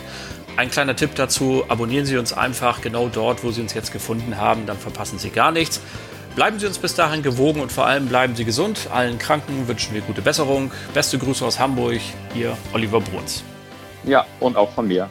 Ein 0.58 0.70
kleiner 0.70 0.96
Tipp 0.96 1.14
dazu, 1.14 1.64
abonnieren 1.68 2.04
Sie 2.04 2.18
uns 2.18 2.34
einfach 2.34 2.82
genau 2.82 3.08
dort, 3.08 3.42
wo 3.42 3.52
Sie 3.52 3.62
uns 3.62 3.72
jetzt 3.72 3.90
gefunden 3.90 4.36
haben, 4.36 4.66
dann 4.66 4.76
verpassen 4.76 5.18
Sie 5.18 5.30
gar 5.30 5.50
nichts. 5.50 5.80
Bleiben 6.36 6.60
Sie 6.60 6.66
uns 6.66 6.78
bis 6.78 6.94
dahin 6.94 7.22
gewogen 7.22 7.60
und 7.60 7.72
vor 7.72 7.86
allem 7.86 8.06
bleiben 8.06 8.36
Sie 8.36 8.44
gesund. 8.44 8.88
Allen 8.92 9.18
Kranken 9.18 9.66
wünschen 9.66 9.94
wir 9.94 10.00
gute 10.00 10.22
Besserung. 10.22 10.70
Beste 10.94 11.18
Grüße 11.18 11.44
aus 11.44 11.58
Hamburg, 11.58 12.00
Ihr 12.36 12.56
Oliver 12.72 13.00
Bruns. 13.00 13.42
Ja, 14.04 14.24
und 14.38 14.56
auch 14.56 14.70
von 14.72 14.86
mir. 14.86 15.10